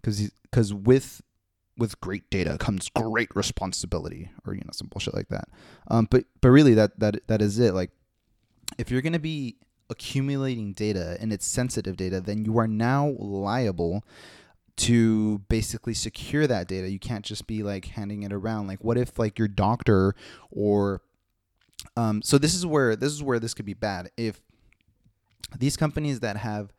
Because 0.00 0.30
because 0.42 0.74
with 0.74 1.22
with 1.76 2.00
great 2.00 2.28
data 2.30 2.56
comes 2.58 2.88
great 2.90 3.34
responsibility, 3.34 4.30
or 4.46 4.54
you 4.54 4.60
know 4.60 4.72
some 4.72 4.88
bullshit 4.88 5.14
like 5.14 5.28
that. 5.28 5.48
Um, 5.88 6.06
but 6.10 6.24
but 6.40 6.48
really 6.48 6.74
that 6.74 6.98
that 7.00 7.26
that 7.28 7.40
is 7.40 7.58
it. 7.58 7.74
Like 7.74 7.90
if 8.78 8.90
you're 8.90 9.02
gonna 9.02 9.18
be 9.18 9.56
accumulating 9.90 10.72
data 10.72 11.16
and 11.20 11.32
it's 11.32 11.46
sensitive 11.46 11.96
data, 11.96 12.20
then 12.20 12.44
you 12.44 12.58
are 12.58 12.68
now 12.68 13.14
liable 13.18 14.04
to 14.76 15.38
basically 15.48 15.94
secure 15.94 16.46
that 16.46 16.68
data. 16.68 16.90
You 16.90 16.98
can't 16.98 17.24
just 17.24 17.46
be 17.46 17.62
like 17.62 17.86
handing 17.86 18.22
it 18.22 18.32
around. 18.32 18.66
Like 18.66 18.82
what 18.82 18.98
if 18.98 19.18
like 19.18 19.38
your 19.38 19.48
doctor 19.48 20.14
or 20.50 21.02
um 21.96 22.22
so 22.22 22.38
this 22.38 22.54
is 22.54 22.66
where 22.66 22.96
this 22.96 23.12
is 23.12 23.22
where 23.22 23.38
this 23.38 23.54
could 23.54 23.66
be 23.66 23.74
bad. 23.74 24.10
If 24.16 24.40
these 25.56 25.76
companies 25.76 26.20
that 26.20 26.36
have 26.36 26.72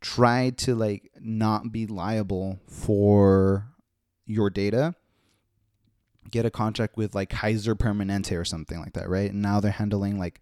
tried 0.00 0.58
to 0.58 0.74
like 0.74 1.10
not 1.20 1.70
be 1.70 1.86
liable 1.86 2.58
for 2.66 3.66
your 4.26 4.50
data 4.50 4.94
get 6.30 6.46
a 6.46 6.50
contract 6.50 6.96
with 6.96 7.14
like 7.14 7.28
Kaiser 7.28 7.74
Permanente 7.74 8.38
or 8.38 8.44
something 8.44 8.78
like 8.78 8.92
that, 8.94 9.08
right? 9.08 9.30
And 9.30 9.42
now 9.42 9.60
they're 9.60 9.72
handling 9.72 10.18
like 10.18 10.40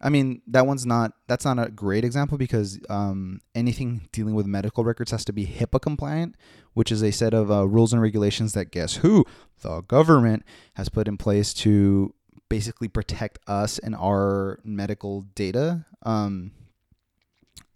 I 0.00 0.10
mean, 0.10 0.42
that 0.46 0.66
one's 0.66 0.86
not 0.86 1.12
that's 1.26 1.44
not 1.44 1.58
a 1.58 1.70
great 1.70 2.04
example 2.04 2.38
because 2.38 2.78
um, 2.88 3.40
anything 3.54 4.08
dealing 4.12 4.34
with 4.34 4.46
medical 4.46 4.84
records 4.84 5.10
has 5.10 5.24
to 5.26 5.32
be 5.32 5.46
HIPAA 5.46 5.80
compliant, 5.80 6.36
which 6.74 6.92
is 6.92 7.02
a 7.02 7.10
set 7.10 7.34
of 7.34 7.50
uh, 7.50 7.66
rules 7.66 7.92
and 7.92 8.00
regulations 8.00 8.52
that 8.52 8.70
guess 8.70 8.96
who 8.96 9.24
the 9.62 9.80
government 9.82 10.44
has 10.74 10.88
put 10.88 11.08
in 11.08 11.16
place 11.16 11.52
to 11.54 12.14
basically 12.48 12.88
protect 12.88 13.38
us 13.46 13.78
and 13.78 13.94
our 13.96 14.60
medical 14.64 15.22
data. 15.34 15.84
Um, 16.02 16.52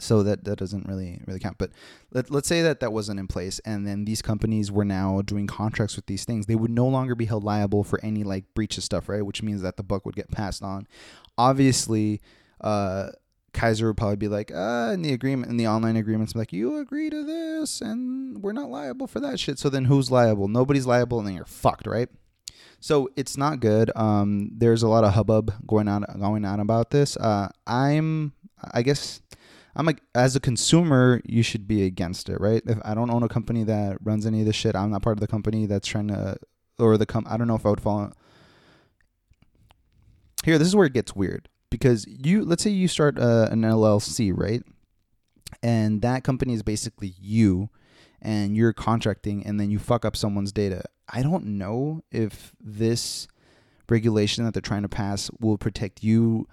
so 0.03 0.23
that 0.23 0.45
that 0.45 0.57
doesn't 0.59 0.87
really 0.87 1.21
really 1.27 1.39
count. 1.39 1.59
But 1.59 1.71
let, 2.13 2.31
let's 2.31 2.49
say 2.49 2.63
that 2.63 2.81
that 2.81 2.93
wasn't 2.93 3.21
in 3.21 3.29
place, 3.29 3.61
and 3.65 3.87
then 3.87 4.05
these 4.05 4.23
companies 4.23 4.71
were 4.71 4.85
now 4.85 5.23
doing 5.23 5.47
contracts 5.47 5.97
with 5.97 6.07
these 6.07 6.25
things. 6.25 6.47
They 6.47 6.55
would 6.55 6.71
no 6.71 6.87
longer 6.87 7.15
be 7.15 7.27
held 7.27 7.45
liable 7.45 7.85
for 7.85 8.01
any 8.03 8.25
like 8.25 8.53
breach 8.55 8.77
of 8.79 8.85
stuff, 8.85 9.09
right? 9.09 9.25
Which 9.25 9.43
means 9.43 9.63
that 9.63 9.77
the 9.77 9.83
buck 9.83 10.05
would 10.05 10.17
get 10.17 10.31
passed 10.31 10.63
on. 10.63 10.87
Obviously, 11.39 12.21
uh, 12.61 13.09
Kaiser 13.53 13.89
would 13.89 13.97
probably 13.97 14.17
be 14.17 14.29
like, 14.29 14.51
uh, 14.51 14.91
in 14.95 15.03
the 15.03 15.13
agreement, 15.13 15.51
in 15.51 15.57
the 15.57 15.67
online 15.67 15.97
agreements, 15.97 16.35
like, 16.35 16.53
you 16.53 16.79
agree 16.79 17.11
to 17.11 17.25
this, 17.25 17.81
and 17.81 18.43
we're 18.43 18.53
not 18.53 18.71
liable 18.71 19.07
for 19.07 19.21
that 19.21 19.39
shit. 19.39 19.59
So 19.59 19.69
then 19.69 19.87
who's 19.87 20.11
liable? 20.11 20.49
Nobody's 20.49 20.87
liable, 20.87 21.19
and 21.19 21.27
then 21.27 21.35
you're 21.35 21.45
fucked, 21.45 21.87
right? 21.87 22.09
So 22.81 23.11
it's 23.15 23.37
not 23.37 23.61
good. 23.61 23.93
Um, 23.95 24.51
there's 24.57 24.83
a 24.83 24.89
lot 24.89 25.05
of 25.05 25.13
hubbub 25.13 25.53
going 25.67 25.87
on 25.87 26.05
going 26.19 26.45
on 26.45 26.59
about 26.59 26.91
this. 26.91 27.17
Uh, 27.17 27.49
I'm, 27.65 28.33
I 28.73 28.83
guess, 28.83 29.23
I'm 29.77 29.87
like 29.87 30.03
as 30.17 30.35
a 30.35 30.41
consumer, 30.41 31.21
you 31.25 31.45
should 31.45 31.69
be 31.69 31.85
against 31.85 32.29
it, 32.29 32.41
right? 32.41 32.61
If 32.67 32.79
I 32.85 32.95
don't 32.95 33.11
own 33.11 33.23
a 33.23 33.29
company 33.29 33.63
that 33.65 33.99
runs 34.03 34.27
any 34.27 34.41
of 34.41 34.47
this 34.47 34.57
shit, 34.57 34.75
I'm 34.75 34.91
not 34.91 35.03
part 35.03 35.17
of 35.17 35.21
the 35.21 35.29
company 35.29 35.67
that's 35.67 35.87
trying 35.87 36.09
to, 36.09 36.37
or 36.79 36.99
the 36.99 37.07
com. 37.07 37.25
I 37.29 37.37
don't 37.37 37.47
know 37.47 37.55
if 37.55 37.65
I 37.65 37.71
would 37.71 37.81
fall. 37.81 38.13
Here, 40.45 40.59
this 40.59 40.69
is 40.69 40.77
where 40.77 40.87
it 40.87 40.93
gets 40.93 41.15
weird 41.15 41.49
because 41.71 42.07
you, 42.07 42.45
let's 42.45 42.63
say 42.63 42.71
you 42.71 42.89
start 42.89 43.19
uh, 43.19 43.49
an 43.51 43.63
LLC, 43.63 44.33
right? 44.35 44.63
And 45.63 46.03
that 46.03 46.25
company 46.25 46.55
is 46.55 46.63
basically 46.63 47.15
you, 47.21 47.71
and 48.21 48.57
you're 48.57 48.73
contracting, 48.73 49.47
and 49.47 49.61
then 49.61 49.71
you 49.71 49.79
fuck 49.79 50.05
up 50.05 50.17
someone's 50.17 50.53
data. 50.53 50.85
I 51.09 51.23
don't 51.23 51.45
know 51.59 52.03
if 52.11 52.53
this 52.61 53.29
regulation 53.89 54.45
that 54.45 54.55
they're 54.55 54.61
trying 54.61 54.83
to 54.83 54.89
pass 54.89 55.31
will 55.41 55.59
protect 55.59 56.03
you 56.03 56.49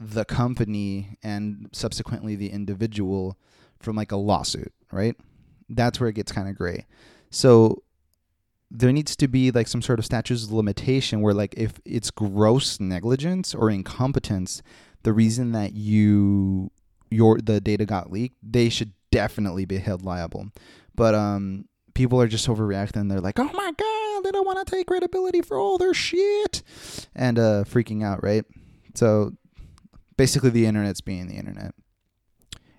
the 0.00 0.24
company 0.24 1.18
and 1.22 1.68
subsequently 1.72 2.34
the 2.34 2.50
individual 2.50 3.38
from 3.78 3.96
like 3.96 4.10
a 4.10 4.16
lawsuit, 4.16 4.72
right? 4.90 5.16
That's 5.68 6.00
where 6.00 6.08
it 6.08 6.14
gets 6.14 6.32
kind 6.32 6.48
of 6.48 6.56
gray. 6.56 6.86
So 7.30 7.83
there 8.76 8.92
needs 8.92 9.14
to 9.14 9.28
be 9.28 9.52
like 9.52 9.68
some 9.68 9.80
sort 9.80 10.00
of 10.00 10.04
statute 10.04 10.42
of 10.42 10.52
limitation 10.52 11.20
where 11.20 11.32
like 11.32 11.54
if 11.56 11.80
it's 11.84 12.10
gross 12.10 12.80
negligence 12.80 13.54
or 13.54 13.70
incompetence, 13.70 14.62
the 15.04 15.12
reason 15.12 15.52
that 15.52 15.74
you 15.74 16.72
your 17.08 17.38
the 17.38 17.60
data 17.60 17.86
got 17.86 18.10
leaked, 18.10 18.36
they 18.42 18.68
should 18.68 18.92
definitely 19.12 19.64
be 19.64 19.78
held 19.78 20.04
liable. 20.04 20.48
But 20.94 21.14
um 21.14 21.66
people 21.94 22.20
are 22.20 22.26
just 22.26 22.48
overreacting. 22.48 23.08
They're 23.08 23.20
like, 23.20 23.38
"Oh 23.38 23.50
my 23.54 23.72
god, 23.78 24.24
they 24.24 24.32
don't 24.32 24.46
want 24.46 24.66
to 24.66 24.74
take 24.74 24.88
credibility 24.88 25.40
for 25.40 25.56
all 25.56 25.78
their 25.78 25.94
shit," 25.94 26.64
and 27.14 27.38
uh, 27.38 27.62
freaking 27.64 28.04
out, 28.04 28.24
right? 28.24 28.44
So 28.94 29.34
basically 30.16 30.50
the 30.50 30.66
internet's 30.66 31.00
being 31.00 31.28
the 31.28 31.36
internet. 31.36 31.74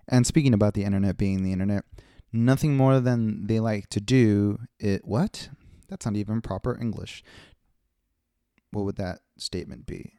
And 0.09 0.27
speaking 0.27 0.53
about 0.53 0.73
the 0.73 0.83
internet 0.83 1.17
being 1.17 1.43
the 1.43 1.53
internet, 1.53 1.85
nothing 2.33 2.75
more 2.75 2.99
than 2.99 3.47
they 3.47 3.61
like 3.61 3.87
to 3.89 4.01
do 4.01 4.59
it 4.77 5.05
what? 5.05 5.49
That's 5.87 6.05
not 6.05 6.15
even 6.15 6.41
proper 6.41 6.77
English. 6.79 7.23
What 8.71 8.85
would 8.85 8.97
that 8.97 9.19
statement 9.37 9.85
be? 9.85 10.13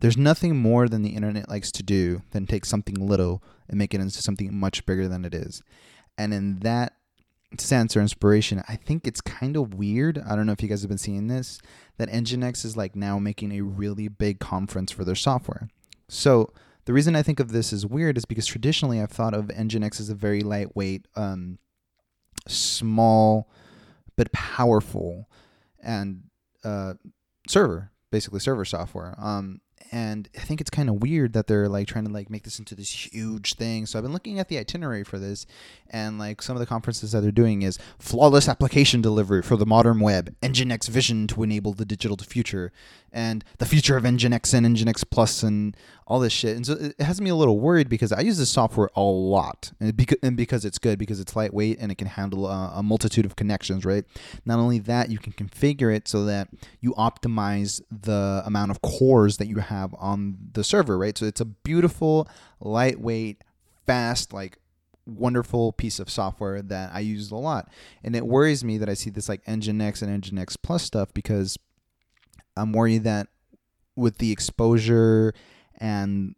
There's 0.00 0.16
nothing 0.16 0.56
more 0.56 0.88
than 0.88 1.02
the 1.02 1.10
internet 1.10 1.48
likes 1.48 1.70
to 1.72 1.82
do 1.82 2.22
than 2.30 2.46
take 2.46 2.64
something 2.64 2.94
little 2.94 3.42
and 3.68 3.78
make 3.78 3.92
it 3.92 4.00
into 4.00 4.22
something 4.22 4.54
much 4.54 4.86
bigger 4.86 5.08
than 5.08 5.24
it 5.24 5.34
is. 5.34 5.62
And 6.16 6.32
in 6.32 6.60
that 6.60 6.94
sense 7.58 7.96
or 7.96 8.00
inspiration, 8.00 8.62
I 8.68 8.76
think 8.76 9.06
it's 9.06 9.20
kind 9.20 9.56
of 9.56 9.74
weird. 9.74 10.18
I 10.18 10.36
don't 10.36 10.46
know 10.46 10.52
if 10.52 10.62
you 10.62 10.68
guys 10.68 10.82
have 10.82 10.88
been 10.88 10.98
seeing 10.98 11.28
this 11.28 11.60
that 11.98 12.08
Nginx 12.08 12.64
is 12.64 12.76
like 12.76 12.96
now 12.96 13.18
making 13.18 13.52
a 13.52 13.60
really 13.60 14.08
big 14.08 14.40
conference 14.40 14.90
for 14.90 15.04
their 15.04 15.14
software. 15.14 15.68
So 16.08 16.52
the 16.86 16.92
reason 16.92 17.14
I 17.14 17.22
think 17.22 17.40
of 17.40 17.52
this 17.52 17.72
as 17.72 17.84
weird 17.84 18.16
is 18.16 18.24
because 18.24 18.46
traditionally 18.46 19.00
I've 19.00 19.10
thought 19.10 19.34
of 19.34 19.48
Nginx 19.48 20.00
as 20.00 20.08
a 20.08 20.14
very 20.14 20.40
lightweight, 20.40 21.06
um, 21.14 21.58
small 22.48 23.50
but 24.20 24.30
powerful 24.32 25.30
and 25.82 26.24
uh, 26.62 26.92
server, 27.48 27.90
basically 28.12 28.38
server 28.38 28.66
software. 28.66 29.14
Um, 29.18 29.62
and 29.92 30.28
I 30.36 30.40
think 30.40 30.60
it's 30.60 30.68
kind 30.68 30.90
of 30.90 30.96
weird 30.96 31.32
that 31.32 31.46
they're 31.46 31.70
like 31.70 31.88
trying 31.88 32.04
to 32.04 32.12
like 32.12 32.28
make 32.28 32.42
this 32.42 32.58
into 32.58 32.74
this 32.74 32.90
huge 32.90 33.54
thing. 33.54 33.86
So 33.86 33.98
I've 33.98 34.04
been 34.04 34.12
looking 34.12 34.38
at 34.38 34.48
the 34.48 34.58
itinerary 34.58 35.04
for 35.04 35.18
this, 35.18 35.46
and 35.88 36.18
like 36.18 36.42
some 36.42 36.54
of 36.54 36.60
the 36.60 36.66
conferences 36.66 37.12
that 37.12 37.22
they're 37.22 37.32
doing 37.32 37.62
is 37.62 37.78
flawless 37.98 38.46
application 38.46 39.00
delivery 39.00 39.40
for 39.40 39.56
the 39.56 39.64
modern 39.64 40.00
web, 40.00 40.34
Nginx 40.42 40.90
vision 40.90 41.26
to 41.28 41.42
enable 41.42 41.72
the 41.72 41.86
digital 41.86 42.18
future, 42.18 42.72
and 43.10 43.42
the 43.56 43.64
future 43.64 43.96
of 43.96 44.04
Nginx 44.04 44.52
and 44.52 44.66
Nginx 44.76 45.02
Plus 45.10 45.42
and 45.42 45.74
all 46.10 46.18
this 46.18 46.32
shit. 46.32 46.56
And 46.56 46.66
so 46.66 46.72
it 46.72 47.00
has 47.00 47.20
me 47.20 47.30
a 47.30 47.36
little 47.36 47.60
worried 47.60 47.88
because 47.88 48.10
I 48.10 48.22
use 48.22 48.36
this 48.36 48.50
software 48.50 48.90
a 48.96 49.00
lot, 49.00 49.70
and 49.78 49.96
because, 49.96 50.18
and 50.24 50.36
because 50.36 50.64
it's 50.64 50.76
good, 50.76 50.98
because 50.98 51.20
it's 51.20 51.36
lightweight 51.36 51.78
and 51.78 51.92
it 51.92 51.98
can 51.98 52.08
handle 52.08 52.48
a, 52.48 52.72
a 52.74 52.82
multitude 52.82 53.24
of 53.24 53.36
connections, 53.36 53.84
right? 53.84 54.04
Not 54.44 54.58
only 54.58 54.80
that, 54.80 55.08
you 55.08 55.18
can 55.18 55.32
configure 55.32 55.94
it 55.94 56.08
so 56.08 56.24
that 56.24 56.48
you 56.80 56.94
optimize 56.94 57.80
the 57.92 58.42
amount 58.44 58.72
of 58.72 58.82
cores 58.82 59.36
that 59.36 59.46
you 59.46 59.58
have 59.60 59.94
on 60.00 60.36
the 60.52 60.64
server, 60.64 60.98
right? 60.98 61.16
So 61.16 61.26
it's 61.26 61.40
a 61.40 61.44
beautiful, 61.44 62.28
lightweight, 62.58 63.44
fast, 63.86 64.32
like 64.32 64.58
wonderful 65.06 65.70
piece 65.70 66.00
of 66.00 66.10
software 66.10 66.60
that 66.60 66.90
I 66.92 67.00
use 67.00 67.30
a 67.30 67.36
lot. 67.36 67.70
And 68.02 68.16
it 68.16 68.26
worries 68.26 68.64
me 68.64 68.78
that 68.78 68.88
I 68.88 68.94
see 68.94 69.10
this 69.10 69.28
like 69.28 69.44
Nginx 69.44 70.02
and 70.02 70.24
Nginx 70.24 70.56
Plus 70.60 70.82
stuff 70.82 71.14
because 71.14 71.56
I'm 72.56 72.72
worried 72.72 73.04
that 73.04 73.28
with 73.94 74.18
the 74.18 74.32
exposure 74.32 75.34
and 75.80 76.34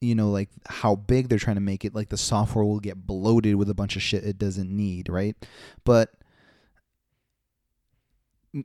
you 0.00 0.14
know 0.14 0.30
like 0.30 0.48
how 0.66 0.96
big 0.96 1.28
they're 1.28 1.38
trying 1.38 1.56
to 1.56 1.60
make 1.60 1.84
it 1.84 1.94
like 1.94 2.08
the 2.08 2.16
software 2.16 2.64
will 2.64 2.80
get 2.80 3.06
bloated 3.06 3.54
with 3.56 3.70
a 3.70 3.74
bunch 3.74 3.96
of 3.96 4.02
shit 4.02 4.24
it 4.24 4.38
doesn't 4.38 4.70
need 4.70 5.08
right? 5.08 5.36
But 5.84 6.10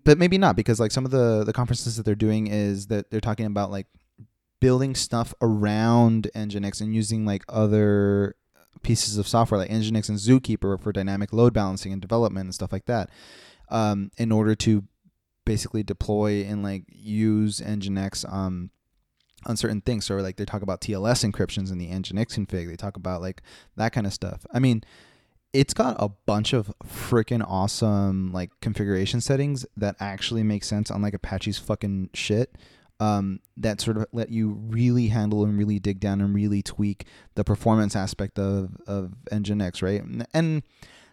but 0.04 0.18
maybe 0.18 0.38
not 0.38 0.56
because 0.56 0.80
like 0.80 0.92
some 0.92 1.06
of 1.06 1.12
the 1.12 1.44
the 1.44 1.54
conferences 1.54 1.96
that 1.96 2.04
they're 2.04 2.16
doing 2.16 2.48
is 2.48 2.88
that 2.88 3.10
they're 3.10 3.22
talking 3.22 3.46
about 3.46 3.72
like 3.72 3.88
building 4.60 4.96
stuff 4.96 5.34
around 5.42 6.30
nginx 6.36 6.82
and 6.82 6.94
using 6.94 7.26
like 7.26 7.44
other 7.48 8.36
pieces 8.82 9.18
of 9.18 9.28
software 9.28 9.60
like 9.60 9.70
nginx 9.70 10.10
and 10.10 10.18
zookeeper 10.18 10.80
for 10.80 10.92
dynamic 10.92 11.32
load 11.32 11.54
balancing 11.54 11.94
and 11.94 12.02
development 12.02 12.46
and 12.46 12.56
stuff 12.56 12.72
like 12.72 12.86
that 12.86 13.10
um, 13.70 14.12
in 14.18 14.32
order 14.32 14.56
to 14.56 14.84
basically 15.46 15.84
deploy 15.84 16.44
and 16.44 16.64
like 16.64 16.84
use 16.90 17.62
nginx 17.62 18.30
um, 18.32 18.70
on 19.46 19.58
certain 19.58 19.82
things. 19.82 20.06
So 20.06 20.16
like 20.18 20.38
they 20.38 20.46
talk 20.46 20.62
about 20.62 20.82
TLS 20.82 21.30
encryptions 21.30 21.72
in 21.72 21.78
the 21.78 21.88
Nginx 21.88 22.38
config. 22.38 22.68
They 22.68 22.76
talk 22.76 22.98
about 22.98 23.22
like 23.22 23.42
that 23.76 23.94
kind 23.94 24.08
of 24.08 24.14
stuff. 24.14 24.46
I 24.54 24.60
mean, 24.60 24.84
it's 25.54 25.74
got 25.74 25.96
a 26.00 26.10
bunch 26.10 26.54
of 26.54 26.74
freaking 26.86 27.44
awesome 27.48 28.32
like 28.32 28.52
configuration 28.62 29.22
settings 29.22 29.66
that 29.78 29.96
actually 30.00 30.44
make 30.44 30.64
sense 30.64 30.92
on 30.92 31.02
like 31.02 31.14
Apache's 31.14 31.58
fucking 31.58 32.10
shit. 32.14 32.56
Um, 33.00 33.42
that 33.58 33.80
sort 33.80 33.98
of 33.98 34.08
let 34.12 34.30
you 34.30 34.50
really 34.50 35.08
handle 35.10 35.44
and 35.44 35.56
really 35.56 35.78
dig 35.78 36.00
down 36.00 36.20
and 36.20 36.34
really 36.34 36.64
tweak 36.64 37.06
the 37.36 37.44
performance 37.44 37.96
aspect 37.96 38.40
of 38.40 38.76
of 38.88 39.14
Nginx, 39.32 39.84
right? 39.84 40.04
And 40.34 40.64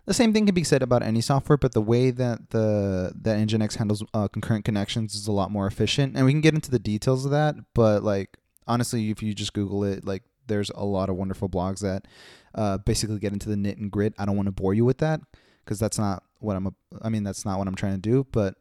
the 0.06 0.14
same 0.14 0.32
thing 0.32 0.46
can 0.46 0.54
be 0.54 0.64
said 0.64 0.82
about 0.82 1.02
any 1.02 1.20
software, 1.20 1.56
but 1.56 1.72
the 1.72 1.80
way 1.80 2.10
that 2.10 2.50
the 2.50 3.12
that 3.22 3.38
Nginx 3.38 3.76
handles 3.76 4.04
uh, 4.12 4.28
concurrent 4.28 4.64
connections 4.64 5.14
is 5.14 5.26
a 5.26 5.32
lot 5.32 5.50
more 5.50 5.66
efficient, 5.66 6.16
and 6.16 6.26
we 6.26 6.32
can 6.32 6.40
get 6.40 6.54
into 6.54 6.70
the 6.70 6.78
details 6.78 7.24
of 7.24 7.30
that. 7.30 7.56
But 7.74 8.02
like 8.02 8.36
honestly, 8.66 9.10
if 9.10 9.22
you 9.22 9.34
just 9.34 9.54
Google 9.54 9.84
it, 9.84 10.04
like 10.04 10.22
there's 10.46 10.70
a 10.70 10.84
lot 10.84 11.08
of 11.08 11.16
wonderful 11.16 11.48
blogs 11.48 11.80
that 11.80 12.06
uh, 12.54 12.78
basically 12.78 13.18
get 13.18 13.32
into 13.32 13.48
the 13.48 13.56
knit 13.56 13.78
and 13.78 13.90
grit. 13.90 14.14
I 14.18 14.26
don't 14.26 14.36
want 14.36 14.46
to 14.46 14.52
bore 14.52 14.74
you 14.74 14.84
with 14.84 14.98
that 14.98 15.20
because 15.64 15.78
that's 15.78 15.98
not 15.98 16.22
what 16.40 16.56
I'm. 16.56 16.66
A, 16.66 16.72
I 17.02 17.08
mean, 17.08 17.24
that's 17.24 17.44
not 17.44 17.58
what 17.58 17.68
I'm 17.68 17.74
trying 17.74 17.94
to 17.94 17.98
do. 17.98 18.26
But 18.30 18.56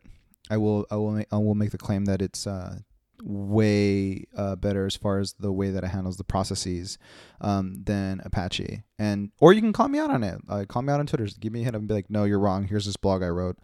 I 0.49 0.57
will. 0.57 0.85
I 0.89 0.95
will. 0.95 1.11
Make, 1.11 1.27
I 1.31 1.37
will 1.37 1.55
make 1.55 1.71
the 1.71 1.77
claim 1.77 2.05
that 2.05 2.21
it's 2.21 2.47
uh, 2.47 2.79
way 3.23 4.25
uh, 4.35 4.55
better 4.57 4.85
as 4.85 4.95
far 4.95 5.19
as 5.19 5.33
the 5.33 5.51
way 5.51 5.69
that 5.69 5.83
it 5.83 5.87
handles 5.87 6.17
the 6.17 6.23
processes 6.23 6.97
um, 7.41 7.83
than 7.83 8.21
Apache. 8.25 8.83
And 8.99 9.31
or 9.39 9.53
you 9.53 9.61
can 9.61 9.73
call 9.73 9.87
me 9.87 9.99
out 9.99 10.11
on 10.11 10.23
it. 10.23 10.39
Uh, 10.47 10.65
call 10.67 10.81
me 10.81 10.91
out 10.91 10.99
on 10.99 11.07
Twitter. 11.07 11.25
Just 11.25 11.39
give 11.39 11.53
me 11.53 11.61
a 11.61 11.63
hit 11.63 11.75
and 11.75 11.87
be 11.87 11.93
like, 11.93 12.09
no, 12.09 12.25
you're 12.25 12.39
wrong. 12.39 12.65
Here's 12.65 12.85
this 12.85 12.97
blog 12.97 13.23
I 13.23 13.29
wrote. 13.29 13.57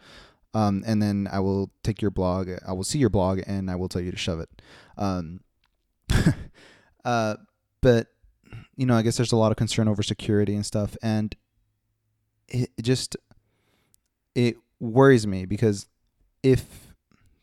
Um, 0.54 0.84
and 0.88 1.01
then 1.01 1.28
I 1.32 1.39
will 1.42 1.72
take 1.84 2.01
your 2.01 2.12
blog. 2.12 2.50
I 2.66 2.74
will 2.74 2.84
see 2.84 3.00
your 3.00 3.10
blog 3.10 3.42
and 3.46 3.70
I 3.70 3.75
will 3.75 3.89
tell 3.89 4.01
you 4.01 4.12
to 4.12 4.18
shove 4.18 4.39
it. 4.39 4.62
Um, 4.98 5.42
uh, 7.06 7.36
but 7.82 8.08
you 8.75 8.86
know, 8.86 8.96
I 8.96 9.01
guess 9.01 9.18
there's 9.18 9.32
a 9.32 9.38
lot 9.38 9.51
of 9.51 9.58
concern 9.58 9.88
over 9.88 10.01
security 10.01 10.56
and 10.56 10.66
stuff, 10.66 10.96
and 11.04 11.36
it 12.48 12.70
just 12.82 13.18
it 14.36 14.56
worries 14.80 15.28
me 15.28 15.46
because 15.46 15.88
if 16.42 16.88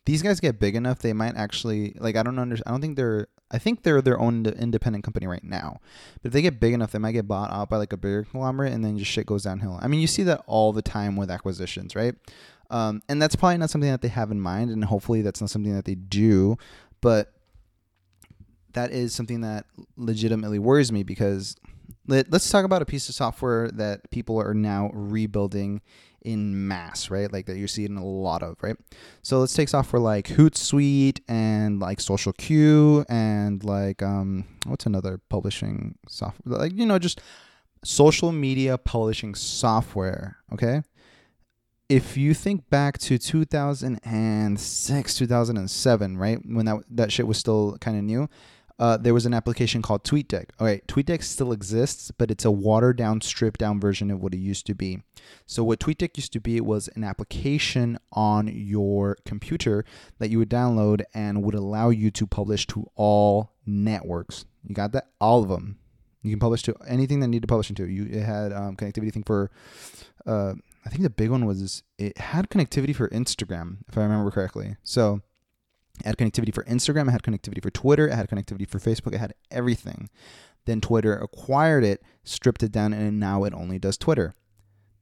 these 0.07 0.23
guys 0.23 0.41
get 0.41 0.59
big 0.59 0.77
enough, 0.77 1.01
they 1.01 1.13
might 1.13 1.37
actually 1.37 1.97
like 1.99 2.17
I 2.17 2.23
don't 2.23 2.39
understand. 2.39 2.65
I 2.67 2.71
don't 2.71 2.81
think 2.81 2.97
they're. 2.97 3.29
I 3.49 3.59
think 3.59 3.85
they're 3.85 4.03
their 4.03 4.19
own 4.19 4.45
independent 4.47 5.05
company 5.05 5.29
right 5.29 5.45
now. 5.45 5.79
But 6.21 6.29
if 6.29 6.33
they 6.33 6.43
get 6.43 6.59
big 6.59 6.75
enough, 6.75 6.91
they 6.91 6.99
might 6.99 7.13
get 7.13 7.29
bought 7.29 7.53
out 7.53 7.69
by 7.69 7.77
like 7.77 7.93
a 7.93 7.97
bigger 7.97 8.25
conglomerate, 8.25 8.73
and 8.73 8.85
then 8.85 8.99
just 8.99 9.11
shit 9.11 9.27
goes 9.27 9.45
downhill. 9.45 9.79
I 9.81 9.89
mean, 9.89 10.01
you 10.01 10.07
see 10.07 10.25
that 10.25 10.43
all 10.47 10.73
the 10.73 10.83
time 10.83 11.15
with 11.15 11.31
acquisitions, 11.31 11.95
right? 11.95 12.15
Um, 12.71 13.03
and 13.09 13.23
that's 13.23 13.37
probably 13.37 13.59
not 13.59 13.71
something 13.71 13.91
that 13.91 14.03
they 14.03 14.09
have 14.09 14.31
in 14.31 14.41
mind, 14.41 14.71
and 14.71 14.85
hopefully 14.85 15.23
that's 15.23 15.41
not 15.41 15.51
something 15.51 15.75
that 15.75 15.85
they 15.85 15.95
do. 15.95 16.57
But 17.01 17.33
that 18.73 18.91
is 18.93 19.15
something 19.15 19.41
that 19.43 19.67
legitimately 19.97 20.59
worries 20.59 20.91
me 20.93 21.03
because 21.03 21.57
let, 22.07 22.33
us 22.33 22.49
talk 22.51 22.65
about 22.65 22.83
a 22.83 22.87
piece 22.87 23.09
of 23.09 23.15
software 23.15 23.71
that 23.73 24.11
people 24.11 24.41
are 24.41 24.55
now 24.55 24.91
rebuilding 24.93 25.83
in 26.27 26.67
mass, 26.67 27.09
right? 27.09 27.33
Like 27.33 27.47
that 27.47 27.57
you're 27.57 27.69
seeing 27.69 27.97
a 27.97 28.05
lot 28.05 28.43
of, 28.43 28.57
right? 28.61 28.77
So 29.23 29.39
let's 29.39 29.55
take 29.55 29.69
software 29.69 30.01
like 30.01 30.27
Hootsuite 30.27 31.21
and 31.29 31.81
like 31.81 31.99
SocialCue 31.99 33.07
and 33.09 33.63
like 33.65 34.03
um 34.03 34.45
what's 34.67 34.87
another 34.87 35.21
publishing 35.29 35.97
software? 36.09 36.59
Like 36.59 36.73
you 36.75 36.85
know 36.85 36.99
just 36.99 37.21
social 37.85 38.33
media 38.33 38.77
publishing 38.77 39.37
software, 39.37 40.39
okay? 40.53 40.83
If 41.89 42.17
you 42.17 42.35
think 42.35 42.69
back 42.69 42.99
to 42.99 43.17
2006, 43.17 45.15
2007, 45.15 46.19
right? 46.19 46.39
When 46.45 46.67
that 46.67 46.83
that 46.91 47.13
shit 47.13 47.29
was 47.29 47.39
still 47.39 47.79
kind 47.81 47.97
of 47.97 48.03
new, 48.03 48.29
uh, 48.79 48.97
there 48.99 49.15
was 49.15 49.25
an 49.25 49.33
application 49.33 49.81
called 49.81 50.05
TweetDeck. 50.05 50.51
All 50.61 50.67
right, 50.67 50.87
TweetDeck 50.87 51.23
still 51.23 51.53
exists, 51.53 52.11
but 52.11 52.31
it's 52.31 52.45
a 52.45 52.51
watered 52.51 52.99
down, 52.99 53.21
stripped 53.23 53.61
down 53.61 53.81
version 53.81 54.11
of 54.11 54.23
what 54.23 54.35
it 54.35 54.39
used 54.39 54.67
to 54.67 54.75
be. 54.75 55.03
So, 55.47 55.65
what 55.65 55.81
TweetDeck 55.81 56.17
used 56.17 56.33
to 56.35 56.41
be 56.41 56.61
was 56.61 56.89
an 56.89 57.03
application 57.03 57.99
on 58.13 58.49
your 58.49 59.17
computer 59.25 59.85
that 60.19 60.29
you 60.29 60.39
would 60.39 60.51
download 60.51 61.03
and 61.15 61.43
would 61.43 61.55
allow 61.55 61.89
you 61.89 62.11
to 62.11 62.27
publish 62.27 62.67
to 62.69 62.91
all 62.95 63.53
networks. 63.65 64.45
You 64.67 64.75
got 64.75 64.93
that? 64.93 65.09
All 65.21 65.43
of 65.43 65.49
them. 65.49 65.79
You 66.23 66.31
can 66.31 66.41
publish 66.41 66.63
to 66.65 66.75
anything 66.87 67.21
that 67.21 67.27
you 67.27 67.33
need 67.33 67.43
to 67.43 67.49
publish 67.49 67.71
into. 67.71 67.87
You 67.87 68.07
it 68.07 68.25
had 68.25 68.53
um, 68.53 68.77
connectivity 68.77 69.13
thing 69.13 69.23
for, 69.23 69.51
uh, 70.27 70.55
I 70.85 70.89
think 70.91 71.03
the 71.03 71.11
big 71.11 71.31
one 71.31 71.47
was 71.47 71.83
it 71.99 72.19
had 72.19 72.51
connectivity 72.51 72.95
for 72.95 73.09
Instagram, 73.09 73.79
if 73.89 73.97
I 73.97 74.03
remember 74.03 74.31
correctly. 74.31 74.77
So 74.83 75.23
it 76.01 76.07
had 76.07 76.17
connectivity 76.19 76.55
for 76.55 76.65
Instagram, 76.65 77.09
it 77.09 77.13
had 77.13 77.23
connectivity 77.23 77.63
for 77.63 77.71
Twitter, 77.71 78.09
it 78.09 78.15
had 78.15 78.29
connectivity 78.29 78.69
for 78.69 78.79
Facebook, 78.79 79.15
it 79.15 79.19
had 79.19 79.35
everything. 79.51 80.09
Then 80.67 80.81
Twitter 80.81 81.17
acquired 81.17 81.85
it, 81.85 82.03
stripped 82.25 82.63
it 82.63 82.73
down, 82.73 82.93
and 82.93 83.21
now 83.21 83.45
it 83.45 83.55
only 83.55 83.79
does 83.79 83.97
Twitter. 83.97 84.35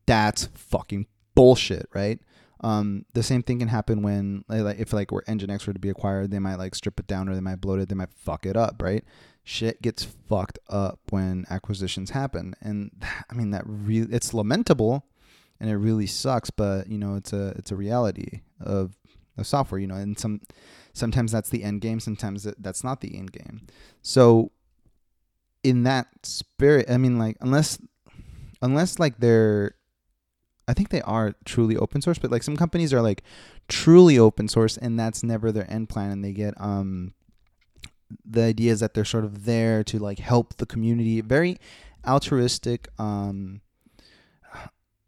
That's 0.07 0.47
fucking 0.55 1.07
bullshit, 1.35 1.89
right? 1.95 2.21
Um, 2.61 3.05
the 3.13 3.23
same 3.23 3.43
thing 3.43 3.59
can 3.59 3.69
happen 3.69 4.03
when, 4.03 4.45
like, 4.49 4.79
if 4.79 4.93
like 4.93 5.13
where 5.13 5.23
Nginx 5.23 5.67
were 5.67 5.73
to 5.73 5.79
be 5.79 5.91
acquired, 5.91 6.31
they 6.31 6.39
might 6.39 6.55
like 6.57 6.75
strip 6.75 6.99
it 7.01 7.07
down 7.07 7.29
or 7.29 7.35
they 7.35 7.41
might 7.41 7.61
bloat 7.61 7.81
it, 7.81 7.89
they 7.89 7.95
might 7.95 8.13
fuck 8.13 8.47
it 8.47 8.57
up, 8.57 8.81
right? 8.81 9.05
Shit 9.43 9.83
gets 9.83 10.05
fucked 10.05 10.59
up 10.71 11.01
when 11.11 11.45
acquisitions 11.51 12.11
happen, 12.11 12.55
and 12.63 12.91
I 13.31 13.35
mean 13.35 13.51
that 13.51 13.65
really 13.67 14.15
it's 14.15 14.33
lamentable, 14.33 15.05
and 15.61 15.69
it 15.69 15.77
really 15.77 16.07
sucks, 16.07 16.51
but 16.51 16.89
you 16.89 16.97
know 16.97 17.17
it's 17.17 17.35
a 17.35 17.49
it's 17.59 17.71
a 17.71 17.77
reality 17.77 18.41
of 18.61 18.97
of 19.37 19.47
software, 19.47 19.81
you 19.81 19.87
know, 19.87 19.97
and 19.97 20.19
some 20.19 20.41
sometimes 20.93 21.33
that's 21.33 21.51
the 21.51 21.65
end 21.65 21.81
game, 21.81 22.01
sometimes 22.01 22.45
that's 22.59 22.85
not 22.85 23.01
the 23.01 23.17
end 23.17 23.33
game. 23.33 23.67
So 24.03 24.53
in 25.63 25.83
that 25.85 26.07
spirit, 26.23 26.91
I 26.91 26.99
mean 26.99 27.19
like 27.19 27.37
unless 27.41 27.79
unless 28.63 28.99
like 28.99 29.19
they're 29.19 29.75
I 30.67 30.73
think 30.73 30.89
they 30.89 31.03
are 31.03 31.35
truly 31.45 31.77
open 31.77 32.01
source, 32.01 32.19
but 32.19 32.31
like 32.31 32.43
some 32.43 32.57
companies 32.57 32.93
are 32.93 33.03
like 33.03 33.23
truly 33.69 34.19
open 34.19 34.49
source 34.49 34.77
and 34.77 34.99
that's 34.99 35.23
never 35.23 35.53
their 35.53 35.71
end 35.71 35.89
plan 35.89 36.11
and 36.11 36.25
they 36.25 36.33
get 36.33 36.55
um 36.61 37.15
the 38.25 38.43
idea 38.43 38.71
is 38.71 38.81
that 38.81 38.95
they're 38.95 39.05
sort 39.05 39.25
of 39.25 39.45
there 39.45 39.83
to 39.85 39.99
like 39.99 40.19
help 40.19 40.57
the 40.57 40.67
community, 40.67 41.21
very 41.21 41.59
altruistic 42.07 42.89
um 42.99 43.61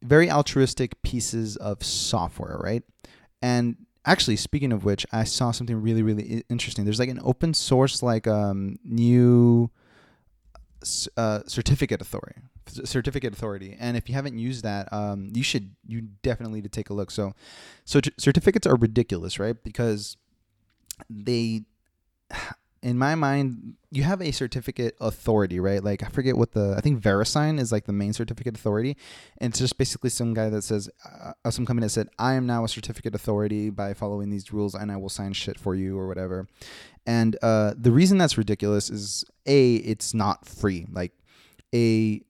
very 0.02 0.30
altruistic 0.30 1.02
pieces 1.02 1.56
of 1.56 1.82
software, 1.82 2.58
right? 2.58 2.82
And 3.42 3.85
actually 4.06 4.36
speaking 4.36 4.72
of 4.72 4.84
which 4.84 5.04
i 5.12 5.24
saw 5.24 5.50
something 5.50 5.80
really 5.80 6.02
really 6.02 6.44
interesting. 6.48 6.84
There's 6.84 6.98
like 6.98 7.08
an 7.08 7.20
open 7.22 7.54
source 7.54 8.02
like 8.02 8.26
um 8.26 8.78
new 8.84 9.70
uh, 11.16 11.40
certificate 11.46 12.00
authority 12.00 12.40
certificate 12.84 13.32
authority. 13.32 13.76
And 13.78 13.96
if 13.96 14.08
you 14.08 14.14
haven't 14.14 14.38
used 14.38 14.62
that 14.64 14.92
um 14.92 15.30
you 15.34 15.42
should 15.42 15.74
you 15.86 16.02
definitely 16.22 16.56
need 16.56 16.64
to 16.64 16.68
take 16.68 16.90
a 16.90 16.94
look. 16.94 17.10
So 17.10 17.34
so 17.84 18.00
certificates 18.18 18.66
are 18.66 18.76
ridiculous 18.76 19.38
right? 19.38 19.56
Because 19.62 20.16
they 21.10 21.62
in 22.86 22.96
my 22.96 23.16
mind, 23.16 23.74
you 23.90 24.04
have 24.04 24.22
a 24.22 24.30
certificate 24.30 24.96
authority, 25.00 25.58
right? 25.58 25.82
Like 25.82 26.04
I 26.04 26.06
forget 26.06 26.36
what 26.36 26.52
the 26.52 26.74
I 26.78 26.80
think 26.80 27.02
VeriSign 27.02 27.58
is 27.58 27.72
like 27.72 27.86
the 27.86 27.92
main 27.92 28.12
certificate 28.12 28.56
authority, 28.56 28.96
and 29.38 29.50
it's 29.50 29.58
just 29.58 29.76
basically 29.76 30.08
some 30.08 30.34
guy 30.34 30.48
that 30.50 30.62
says 30.62 30.88
uh, 31.04 31.50
some 31.50 31.66
company 31.66 31.86
that 31.86 31.90
said 31.90 32.06
I 32.16 32.34
am 32.34 32.46
now 32.46 32.62
a 32.62 32.68
certificate 32.68 33.12
authority 33.12 33.70
by 33.70 33.92
following 33.92 34.30
these 34.30 34.52
rules, 34.52 34.76
and 34.76 34.92
I 34.92 34.98
will 34.98 35.08
sign 35.08 35.32
shit 35.32 35.58
for 35.58 35.74
you 35.74 35.98
or 35.98 36.06
whatever. 36.06 36.46
And 37.04 37.36
uh, 37.42 37.74
the 37.76 37.90
reason 37.90 38.18
that's 38.18 38.38
ridiculous 38.38 38.88
is 38.88 39.24
a 39.46 39.74
it's 39.76 40.14
not 40.14 40.46
free. 40.46 40.86
Like 40.88 41.10
a 41.74 42.22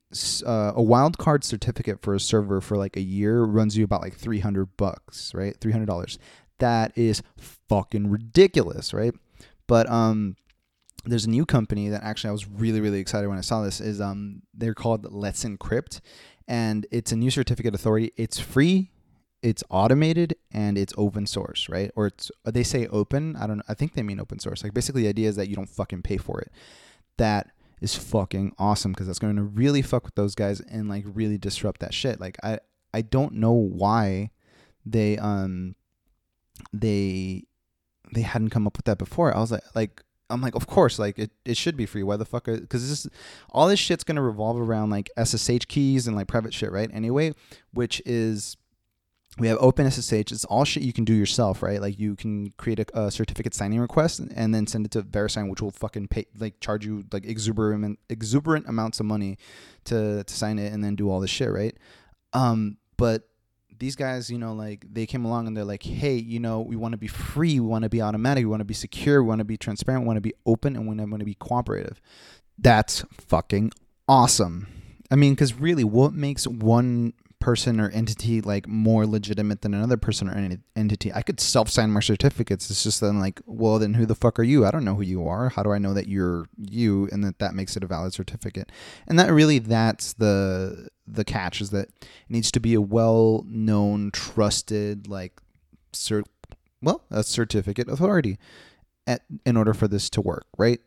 uh, 0.43 0.73
a 0.75 0.81
wildcard 0.81 1.43
certificate 1.43 2.01
for 2.01 2.15
a 2.15 2.19
server 2.19 2.61
for 2.61 2.77
like 2.77 2.97
a 2.97 3.01
year 3.01 3.43
runs 3.43 3.77
you 3.77 3.83
about 3.83 4.01
like 4.01 4.15
300 4.15 4.75
bucks, 4.75 5.35
right? 5.35 5.59
$300. 5.59 6.17
That 6.57 6.97
is 6.97 7.21
fucking 7.69 8.09
ridiculous, 8.09 8.91
right? 8.91 9.13
But 9.67 9.87
um 9.91 10.35
there's 11.07 11.25
a 11.25 11.29
new 11.29 11.45
company 11.45 11.89
that 11.89 12.03
actually 12.03 12.29
I 12.29 12.33
was 12.33 12.47
really 12.47 12.81
really 12.81 12.99
excited 12.99 13.27
when 13.27 13.37
I 13.37 13.41
saw 13.41 13.61
this 13.61 13.79
is 13.81 14.01
um 14.01 14.41
they're 14.53 14.73
called 14.73 15.11
Let's 15.11 15.43
Encrypt 15.43 16.01
and 16.47 16.85
it's 16.91 17.11
a 17.11 17.15
new 17.15 17.29
certificate 17.29 17.75
authority. 17.75 18.11
It's 18.15 18.39
free, 18.39 18.91
it's 19.41 19.63
automated 19.69 20.35
and 20.51 20.77
it's 20.77 20.93
open 20.97 21.27
source, 21.27 21.67
right? 21.69 21.91
Or 21.95 22.07
it's 22.07 22.31
they 22.45 22.63
say 22.63 22.87
open, 22.87 23.35
I 23.35 23.47
don't 23.47 23.57
know. 23.57 23.63
I 23.67 23.73
think 23.73 23.93
they 23.93 24.03
mean 24.03 24.19
open 24.19 24.39
source. 24.39 24.63
Like 24.63 24.73
basically 24.73 25.03
the 25.03 25.09
idea 25.09 25.29
is 25.29 25.35
that 25.35 25.49
you 25.49 25.55
don't 25.55 25.69
fucking 25.69 26.03
pay 26.03 26.17
for 26.17 26.39
it. 26.39 26.51
That 27.17 27.51
is 27.81 27.95
fucking 27.95 28.53
awesome 28.57 28.91
because 28.91 29.07
that's 29.07 29.19
going 29.19 29.35
to 29.35 29.43
really 29.43 29.81
fuck 29.81 30.05
with 30.05 30.15
those 30.15 30.35
guys 30.35 30.61
and 30.61 30.89
like 30.89 31.03
really 31.05 31.37
disrupt 31.37 31.81
that 31.81 31.93
shit. 31.93 32.19
Like 32.19 32.37
I 32.43 32.59
I 32.93 33.01
don't 33.01 33.33
know 33.33 33.53
why 33.53 34.31
they 34.85 35.17
um 35.17 35.75
they 36.73 37.43
they 38.13 38.21
hadn't 38.21 38.49
come 38.49 38.65
up 38.65 38.77
with 38.77 38.85
that 38.85 38.97
before. 38.97 39.35
I 39.35 39.39
was 39.39 39.51
like 39.51 39.63
like 39.75 40.03
I'm 40.29 40.41
like, 40.41 40.55
of 40.55 40.67
course, 40.67 40.99
like 40.99 41.17
it, 41.17 41.31
it 41.45 41.57
should 41.57 41.77
be 41.77 41.85
free. 41.85 42.03
Why 42.03 42.17
the 42.17 42.25
fuck? 42.25 42.45
Because 42.45 42.89
this 42.89 43.07
all 43.51 43.67
this 43.67 43.79
shit's 43.79 44.03
gonna 44.03 44.21
revolve 44.21 44.59
around 44.59 44.89
like 44.89 45.09
SSH 45.21 45.65
keys 45.67 46.07
and 46.07 46.15
like 46.15 46.27
private 46.27 46.53
shit, 46.53 46.71
right? 46.71 46.89
Anyway, 46.93 47.33
which 47.71 48.01
is 48.05 48.57
we 49.37 49.47
have 49.47 49.57
open 49.61 49.89
SSH. 49.89 50.31
It's 50.31 50.45
all 50.45 50.65
shit 50.65 50.83
you 50.83 50.93
can 50.93 51.05
do 51.05 51.13
yourself, 51.13 51.61
right? 51.61 51.81
Like 51.81 51.99
you 51.99 52.15
can 52.15 52.51
create 52.57 52.79
a, 52.79 52.99
a, 52.99 53.11
certificate 53.11 53.53
signing 53.53 53.79
request 53.79 54.19
and 54.19 54.53
then 54.53 54.65
send 54.67 54.85
it 54.85 54.91
to 54.93 55.03
VeriSign, 55.03 55.49
which 55.49 55.61
will 55.61 55.71
fucking 55.71 56.07
pay 56.07 56.25
like 56.37 56.59
charge 56.59 56.85
you 56.85 57.05
like 57.11 57.25
exuberant 57.25 57.99
exuberant 58.09 58.67
amounts 58.67 58.99
of 58.99 59.05
money 59.05 59.37
to 59.85 60.23
to 60.23 60.33
sign 60.33 60.59
it 60.59 60.73
and 60.73 60.83
then 60.83 60.95
do 60.95 61.09
all 61.09 61.19
this 61.19 61.29
shit, 61.29 61.51
right? 61.51 61.77
Um, 62.33 62.77
but 62.97 63.26
these 63.79 63.95
guys, 63.95 64.29
you 64.29 64.37
know, 64.37 64.53
like 64.53 64.85
they 64.91 65.05
came 65.05 65.25
along 65.25 65.47
and 65.47 65.55
they're 65.55 65.65
like, 65.65 65.83
hey, 65.83 66.15
you 66.15 66.39
know, 66.39 66.61
we 66.61 66.75
want 66.75 66.93
to 66.93 66.97
be 66.97 67.07
free, 67.07 67.59
we 67.59 67.67
want 67.67 67.83
to 67.83 67.89
be 67.89 68.01
automatic, 68.01 68.43
we 68.43 68.49
want 68.49 68.61
to 68.61 68.65
be 68.65 68.73
secure, 68.73 69.21
we 69.21 69.29
want 69.29 69.39
to 69.39 69.45
be 69.45 69.57
transparent, 69.57 70.03
we 70.03 70.07
want 70.07 70.17
to 70.17 70.21
be 70.21 70.33
open, 70.45 70.75
and 70.75 70.87
we 70.87 70.95
want 70.95 71.19
to 71.19 71.25
be 71.25 71.35
cooperative. 71.35 72.01
That's 72.57 73.05
fucking 73.11 73.71
awesome. 74.07 74.67
I 75.09 75.15
mean, 75.15 75.33
because 75.33 75.53
really, 75.53 75.83
what 75.83 76.13
makes 76.13 76.47
one 76.47 77.13
person 77.39 77.79
or 77.79 77.89
entity 77.91 78.41
like 78.41 78.67
more 78.67 79.05
legitimate 79.05 79.61
than 79.61 79.73
another 79.73 79.97
person 79.97 80.27
or 80.27 80.33
en- 80.33 80.63
entity. 80.75 81.13
I 81.13 81.21
could 81.21 81.39
self 81.39 81.69
sign 81.69 81.91
my 81.91 81.99
certificates. 81.99 82.69
It's 82.69 82.83
just 82.83 83.01
then 83.01 83.19
like, 83.19 83.41
well, 83.45 83.79
then 83.79 83.93
who 83.93 84.05
the 84.05 84.15
fuck 84.15 84.39
are 84.39 84.43
you? 84.43 84.65
I 84.65 84.71
don't 84.71 84.85
know 84.85 84.95
who 84.95 85.03
you 85.03 85.27
are. 85.27 85.49
How 85.49 85.63
do 85.63 85.71
I 85.71 85.77
know 85.77 85.93
that 85.93 86.07
you're 86.07 86.47
you 86.57 87.07
and 87.11 87.23
that 87.23 87.39
that 87.39 87.53
makes 87.53 87.77
it 87.77 87.83
a 87.83 87.87
valid 87.87 88.13
certificate? 88.13 88.71
And 89.07 89.19
that 89.19 89.31
really 89.31 89.59
that's 89.59 90.13
the 90.13 90.89
the 91.05 91.23
catch 91.23 91.61
is 91.61 91.69
that 91.71 91.89
it 91.89 92.07
needs 92.29 92.51
to 92.51 92.59
be 92.59 92.73
a 92.73 92.81
well 92.81 93.45
known, 93.47 94.11
trusted 94.11 95.07
like 95.07 95.39
cert 95.93 96.25
well 96.81 97.03
a 97.09 97.23
certificate 97.23 97.89
authority 97.89 98.37
at, 99.05 99.21
in 99.45 99.55
order 99.57 99.73
for 99.73 99.87
this 99.87 100.09
to 100.11 100.21
work, 100.21 100.45
right? 100.57 100.81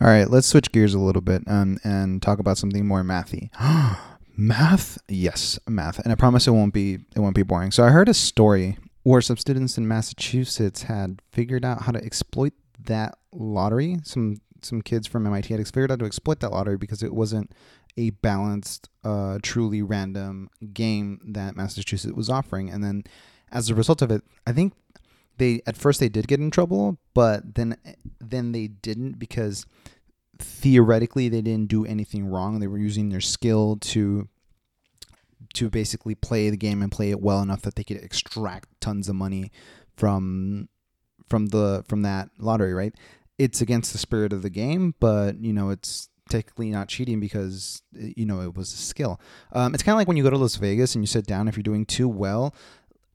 All 0.00 0.08
right, 0.08 0.28
let's 0.28 0.46
switch 0.46 0.72
gears 0.72 0.92
a 0.92 0.98
little 0.98 1.22
bit 1.22 1.42
um, 1.46 1.78
and 1.82 2.20
talk 2.20 2.38
about 2.38 2.58
something 2.58 2.86
more 2.86 3.02
mathy. 3.02 3.48
math? 4.36 4.98
Yes, 5.08 5.58
math. 5.68 5.98
And 5.98 6.12
I 6.12 6.14
promise 6.14 6.46
it 6.46 6.52
won't 6.52 6.74
be 6.74 6.94
it 7.14 7.20
won't 7.20 7.34
be 7.34 7.42
boring. 7.42 7.70
So 7.70 7.84
I 7.84 7.90
heard 7.90 8.08
a 8.08 8.14
story 8.14 8.78
where 9.02 9.20
some 9.20 9.36
students 9.36 9.78
in 9.78 9.86
Massachusetts 9.86 10.82
had 10.82 11.22
figured 11.30 11.64
out 11.64 11.82
how 11.82 11.92
to 11.92 12.04
exploit 12.04 12.52
that 12.84 13.16
lottery. 13.32 13.98
Some 14.02 14.40
some 14.62 14.82
kids 14.82 15.06
from 15.06 15.26
MIT 15.26 15.52
had 15.52 15.66
figured 15.66 15.92
out 15.92 16.00
to 16.00 16.04
exploit 16.04 16.40
that 16.40 16.50
lottery 16.50 16.76
because 16.76 17.02
it 17.02 17.14
wasn't 17.14 17.52
a 17.96 18.10
balanced, 18.10 18.88
uh, 19.04 19.38
truly 19.42 19.82
random 19.82 20.50
game 20.72 21.20
that 21.24 21.56
Massachusetts 21.56 22.14
was 22.14 22.28
offering. 22.28 22.68
And 22.70 22.84
then 22.84 23.04
as 23.50 23.70
a 23.70 23.74
result 23.74 24.02
of 24.02 24.10
it, 24.10 24.22
I 24.46 24.52
think 24.52 24.74
they 25.38 25.62
at 25.66 25.76
first 25.76 26.00
they 26.00 26.08
did 26.08 26.28
get 26.28 26.40
in 26.40 26.50
trouble, 26.50 26.98
but 27.14 27.54
then 27.54 27.76
then 28.20 28.52
they 28.52 28.68
didn't 28.68 29.18
because 29.18 29.66
theoretically 30.38 31.28
they 31.28 31.42
didn't 31.42 31.68
do 31.68 31.84
anything 31.84 32.26
wrong. 32.26 32.60
They 32.60 32.66
were 32.66 32.78
using 32.78 33.08
their 33.08 33.20
skill 33.20 33.76
to 33.82 34.28
to 35.54 35.70
basically 35.70 36.14
play 36.14 36.50
the 36.50 36.56
game 36.56 36.82
and 36.82 36.92
play 36.92 37.10
it 37.10 37.20
well 37.20 37.40
enough 37.40 37.62
that 37.62 37.76
they 37.76 37.84
could 37.84 37.96
extract 37.96 38.68
tons 38.80 39.08
of 39.08 39.14
money 39.14 39.50
from 39.96 40.68
from 41.28 41.46
the 41.46 41.84
from 41.88 42.02
that 42.02 42.30
lottery, 42.38 42.74
right? 42.74 42.94
It's 43.38 43.60
against 43.60 43.92
the 43.92 43.98
spirit 43.98 44.32
of 44.32 44.42
the 44.42 44.50
game, 44.50 44.94
but 45.00 45.40
you 45.40 45.52
know, 45.52 45.70
it's 45.70 46.08
technically 46.28 46.70
not 46.70 46.88
cheating 46.88 47.20
because 47.20 47.82
you 47.92 48.26
know 48.26 48.40
it 48.42 48.54
was 48.54 48.72
a 48.72 48.76
skill. 48.76 49.20
Um, 49.52 49.74
it's 49.74 49.82
kind 49.82 49.94
of 49.94 49.98
like 49.98 50.08
when 50.08 50.16
you 50.16 50.22
go 50.22 50.30
to 50.30 50.38
Las 50.38 50.56
Vegas 50.56 50.94
and 50.94 51.02
you 51.02 51.06
sit 51.06 51.26
down. 51.26 51.48
If 51.48 51.56
you're 51.56 51.62
doing 51.62 51.86
too 51.86 52.08
well, 52.08 52.54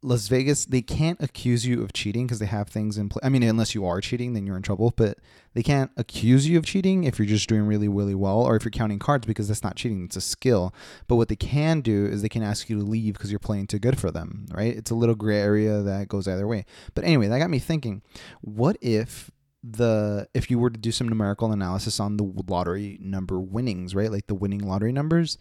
Las 0.03 0.27
Vegas, 0.27 0.65
they 0.65 0.81
can't 0.81 1.21
accuse 1.21 1.65
you 1.65 1.83
of 1.83 1.93
cheating 1.93 2.25
because 2.25 2.39
they 2.39 2.47
have 2.47 2.69
things 2.69 2.97
in 2.97 3.09
place. 3.09 3.23
I 3.23 3.29
mean, 3.29 3.43
unless 3.43 3.75
you 3.75 3.85
are 3.85 4.01
cheating, 4.01 4.33
then 4.33 4.47
you're 4.47 4.57
in 4.57 4.63
trouble. 4.63 4.93
But 4.95 5.19
they 5.53 5.61
can't 5.61 5.91
accuse 5.95 6.49
you 6.49 6.57
of 6.57 6.65
cheating 6.65 7.03
if 7.03 7.19
you're 7.19 7.27
just 7.27 7.47
doing 7.47 7.63
really, 7.63 7.87
really 7.87 8.15
well, 8.15 8.41
or 8.41 8.55
if 8.55 8.65
you're 8.65 8.71
counting 8.71 8.97
cards 8.97 9.27
because 9.27 9.47
that's 9.47 9.63
not 9.63 9.75
cheating; 9.75 10.03
it's 10.05 10.15
a 10.15 10.21
skill. 10.21 10.73
But 11.07 11.17
what 11.17 11.27
they 11.27 11.35
can 11.35 11.81
do 11.81 12.05
is 12.05 12.21
they 12.21 12.29
can 12.29 12.41
ask 12.41 12.69
you 12.69 12.77
to 12.79 12.83
leave 12.83 13.13
because 13.13 13.31
you're 13.31 13.39
playing 13.39 13.67
too 13.67 13.79
good 13.79 13.99
for 13.99 14.09
them, 14.09 14.47
right? 14.51 14.75
It's 14.75 14.91
a 14.91 14.95
little 14.95 15.15
gray 15.15 15.39
area 15.39 15.81
that 15.81 16.07
goes 16.07 16.27
either 16.27 16.47
way. 16.47 16.65
But 16.95 17.03
anyway, 17.03 17.27
that 17.27 17.39
got 17.39 17.51
me 17.51 17.59
thinking: 17.59 18.01
what 18.41 18.77
if 18.81 19.29
the 19.63 20.27
if 20.33 20.49
you 20.49 20.57
were 20.57 20.71
to 20.71 20.79
do 20.79 20.91
some 20.91 21.07
numerical 21.07 21.51
analysis 21.51 21.99
on 21.99 22.17
the 22.17 22.23
lottery 22.47 22.97
number 23.01 23.39
winnings, 23.39 23.93
right? 23.93 24.11
Like 24.11 24.27
the 24.27 24.35
winning 24.35 24.61
lottery 24.61 24.91
numbers, 24.91 25.37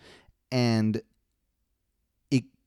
and 0.52 1.00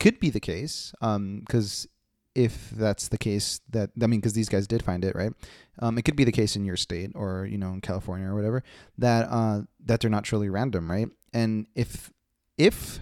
could 0.04 0.20
be 0.20 0.30
the 0.30 0.40
case 0.42 0.94
because 1.00 1.86
um, 1.86 1.90
if 2.36 2.72
that's 2.72 3.08
the 3.08 3.18
case 3.18 3.62
that 3.70 3.90
i 4.02 4.06
mean 4.06 4.20
because 4.20 4.34
these 4.34 4.50
guys 4.50 4.68
did 4.68 4.84
find 4.84 5.06
it 5.06 5.16
right? 5.16 5.32
Um, 5.80 5.98
it 5.98 6.04
could 6.04 6.18
be 6.18 6.26
the 6.26 6.32
case 6.32 6.58
in 6.58 6.66
your 6.66 6.76
state 6.76 7.12
or 7.16 7.46
you 7.46 7.58
know 7.58 7.70
in 7.70 7.80
california 7.80 8.28
or 8.28 8.36
whatever 8.36 8.64
that 8.98 9.28
uh, 9.30 9.62
that 9.86 10.02
they're 10.02 10.12
not 10.12 10.26
truly 10.26 10.50
random 10.50 10.92
right? 10.92 11.08
And 11.34 11.68
if 11.74 12.12
if 12.58 13.00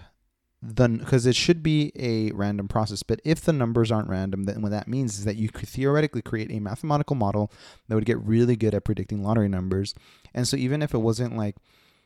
the 0.62 0.88
because 0.88 1.26
it 1.26 1.34
should 1.34 1.60
be 1.60 1.90
a 1.96 2.30
random 2.36 2.68
process 2.68 3.02
but 3.02 3.20
if 3.24 3.40
the 3.40 3.52
numbers 3.52 3.90
aren't 3.90 4.08
random 4.08 4.44
then 4.44 4.62
what 4.62 4.70
that 4.70 4.86
means 4.86 5.18
is 5.18 5.24
that 5.24 5.34
you 5.34 5.48
could 5.48 5.68
theoretically 5.68 6.22
create 6.22 6.52
a 6.52 6.60
mathematical 6.60 7.16
model 7.16 7.50
that 7.88 7.96
would 7.96 8.04
get 8.04 8.20
really 8.20 8.54
good 8.54 8.74
at 8.76 8.84
predicting 8.84 9.24
lottery 9.24 9.48
numbers. 9.48 9.92
And 10.32 10.46
so 10.46 10.56
even 10.56 10.82
if 10.82 10.94
it 10.94 10.98
wasn't 10.98 11.36
like 11.36 11.56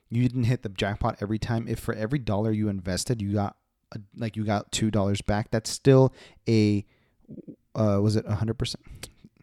you 0.08 0.22
didn't 0.22 0.44
hit 0.44 0.62
the 0.62 0.70
jackpot 0.70 1.18
every 1.20 1.38
time 1.38 1.68
if 1.68 1.78
for 1.80 1.92
every 1.92 2.18
dollar 2.18 2.50
you 2.50 2.70
invested 2.70 3.20
you 3.20 3.34
got 3.34 3.56
like 4.16 4.36
you 4.36 4.44
got 4.44 4.72
two 4.72 4.90
dollars 4.90 5.20
back, 5.20 5.50
that's 5.50 5.70
still 5.70 6.12
a 6.48 6.84
uh, 7.74 8.00
was 8.02 8.16
it 8.16 8.26
hundred 8.26 8.58
percent? 8.58 8.84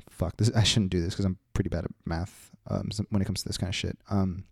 Fuck 0.10 0.38
this! 0.38 0.52
I 0.56 0.64
shouldn't 0.64 0.92
do 0.92 1.02
this 1.02 1.14
because 1.14 1.26
I'm 1.26 1.38
pretty 1.54 1.70
bad 1.70 1.86
at 1.86 1.92
math 2.06 2.52
um, 2.68 2.90
when 3.10 3.22
it 3.22 3.26
comes 3.26 3.42
to 3.44 3.50
this 3.50 3.58
kind 3.58 3.70
of 3.70 3.76
shit. 3.76 3.98
Um, 4.10 4.46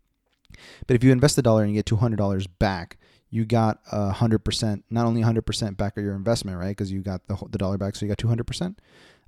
but 0.87 0.95
if 0.95 1.03
you 1.03 1.11
invest 1.11 1.37
a 1.37 1.41
dollar 1.41 1.63
and 1.63 1.71
you 1.71 1.77
get 1.77 1.85
two 1.85 1.95
hundred 1.95 2.17
dollars 2.17 2.47
back, 2.47 2.97
you 3.29 3.45
got 3.45 3.79
a 3.91 4.11
hundred 4.11 4.39
percent. 4.39 4.83
Not 4.89 5.05
only 5.05 5.21
hundred 5.21 5.43
percent 5.43 5.77
back 5.77 5.97
of 5.97 6.03
your 6.03 6.15
investment, 6.15 6.57
right? 6.57 6.69
Because 6.69 6.91
you 6.91 7.01
got 7.01 7.27
the 7.27 7.37
the 7.49 7.57
dollar 7.57 7.77
back, 7.77 7.95
so 7.95 8.05
you 8.05 8.09
got 8.09 8.17
two 8.17 8.27
hundred 8.27 8.47
percent. 8.47 8.79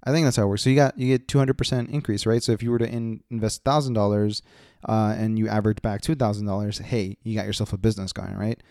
I 0.06 0.12
think 0.12 0.26
that's 0.26 0.36
how 0.36 0.44
it 0.44 0.48
works. 0.48 0.64
So 0.64 0.70
you 0.70 0.76
got 0.76 0.98
you 0.98 1.08
get 1.08 1.28
two 1.28 1.38
hundred 1.38 1.58
percent 1.58 1.90
increase, 1.90 2.26
right? 2.26 2.44
So 2.44 2.52
if 2.52 2.62
you 2.62 2.72
were 2.72 2.80
to 2.80 2.88
in, 2.88 3.24
invest 3.30 3.64
thousand 3.64 3.98
uh, 3.98 4.02
dollars 4.02 4.42
and 4.86 5.40
you 5.40 5.48
average 5.48 5.82
back 5.82 6.02
two 6.02 6.16
thousand 6.16 6.46
dollars, 6.46 6.80
hey, 6.80 7.18
you 7.24 7.36
got 7.36 7.46
yourself 7.46 7.74
a 7.74 7.78
business 7.78 8.12
going, 8.12 8.36
right? 8.36 8.62